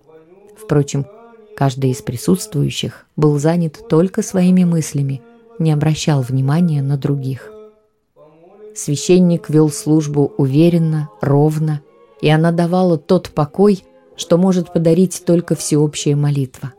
Впрочем, 0.58 1.06
Каждый 1.58 1.90
из 1.90 2.04
присутствующих 2.04 3.08
был 3.16 3.40
занят 3.40 3.88
только 3.90 4.22
своими 4.22 4.64
мыслями, 4.64 5.24
не 5.58 5.72
обращал 5.72 6.22
внимания 6.22 6.84
на 6.84 6.98
других. 6.98 7.52
Священник 8.76 9.50
вел 9.50 9.72
службу 9.72 10.32
уверенно, 10.38 11.10
ровно, 11.20 11.82
и 12.22 12.30
она 12.30 12.52
давала 12.52 13.00
тот 13.00 13.32
покой, 13.32 13.84
что 14.18 14.38
может 14.38 14.74
подарить 14.74 15.24
только 15.26 15.56
всеобщая 15.56 16.16
молитва. 16.16 16.74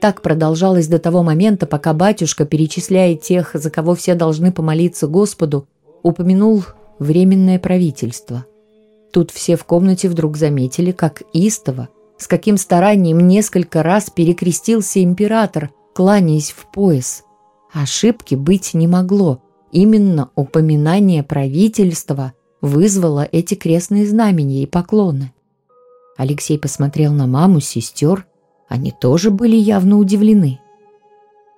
Так 0.00 0.20
продолжалось 0.20 0.88
до 0.88 0.98
того 0.98 1.22
момента, 1.22 1.66
пока 1.66 1.94
батюшка, 1.94 2.44
перечисляя 2.44 3.14
тех, 3.14 3.52
за 3.54 3.70
кого 3.70 3.94
все 3.94 4.14
должны 4.14 4.52
помолиться 4.52 5.06
Господу, 5.06 5.66
упомянул 6.02 6.64
временное 6.98 7.58
правительство. 7.58 8.44
Тут 9.12 9.30
все 9.30 9.56
в 9.56 9.64
комнате 9.64 10.08
вдруг 10.08 10.36
заметили, 10.36 10.92
как 10.92 11.22
истово, 11.32 11.88
с 12.18 12.26
каким 12.26 12.58
старанием 12.58 13.26
несколько 13.26 13.82
раз 13.82 14.10
перекрестился 14.10 15.02
император, 15.02 15.70
кланяясь 15.94 16.50
в 16.50 16.70
пояс. 16.70 17.22
Ошибки 17.72 18.34
быть 18.34 18.74
не 18.74 18.86
могло. 18.86 19.40
Именно 19.72 20.30
упоминание 20.34 21.22
правительства 21.22 22.32
вызвало 22.60 23.28
эти 23.32 23.54
крестные 23.54 24.06
знамения 24.06 24.62
и 24.62 24.66
поклоны. 24.66 25.32
Алексей 26.16 26.58
посмотрел 26.58 27.12
на 27.12 27.26
маму, 27.26 27.60
сестер. 27.60 28.26
Они 28.68 28.90
тоже 28.90 29.30
были 29.30 29.56
явно 29.56 29.98
удивлены. 29.98 30.60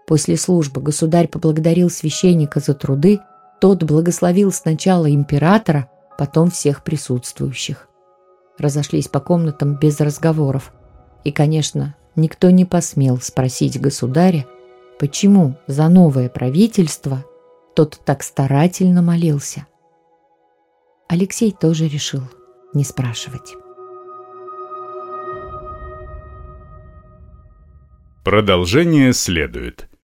После 0.07 0.37
службы 0.37 0.81
государь 0.81 1.29
поблагодарил 1.29 1.91
священника 1.91 2.61
за 2.61 2.75
труды, 2.75 3.21
тот 3.61 3.83
благословил 3.83 4.53
сначала 4.53 5.13
императора, 5.13 5.91
потом 6.17 6.51
всех 6.51 6.83
присутствующих 6.83 7.89
разошлись 8.59 9.09
по 9.09 9.21
комнатам 9.21 9.77
без 9.77 10.01
разговоров. 10.01 10.73
И, 11.25 11.33
конечно, 11.33 11.97
никто 12.17 12.51
не 12.51 12.65
посмел 12.65 13.19
спросить 13.19 13.81
государя, 13.81 14.47
почему 14.99 15.57
за 15.67 15.89
новое 15.89 16.29
правительство 16.29 17.25
тот 17.75 18.01
так 18.05 18.23
старательно 18.23 19.03
молился. 19.03 19.67
Алексей 21.09 21.53
тоже 21.53 21.89
решил 21.89 22.23
не 22.75 22.85
спрашивать. 22.85 23.55
Продолжение 28.29 29.15
следует. 29.15 29.89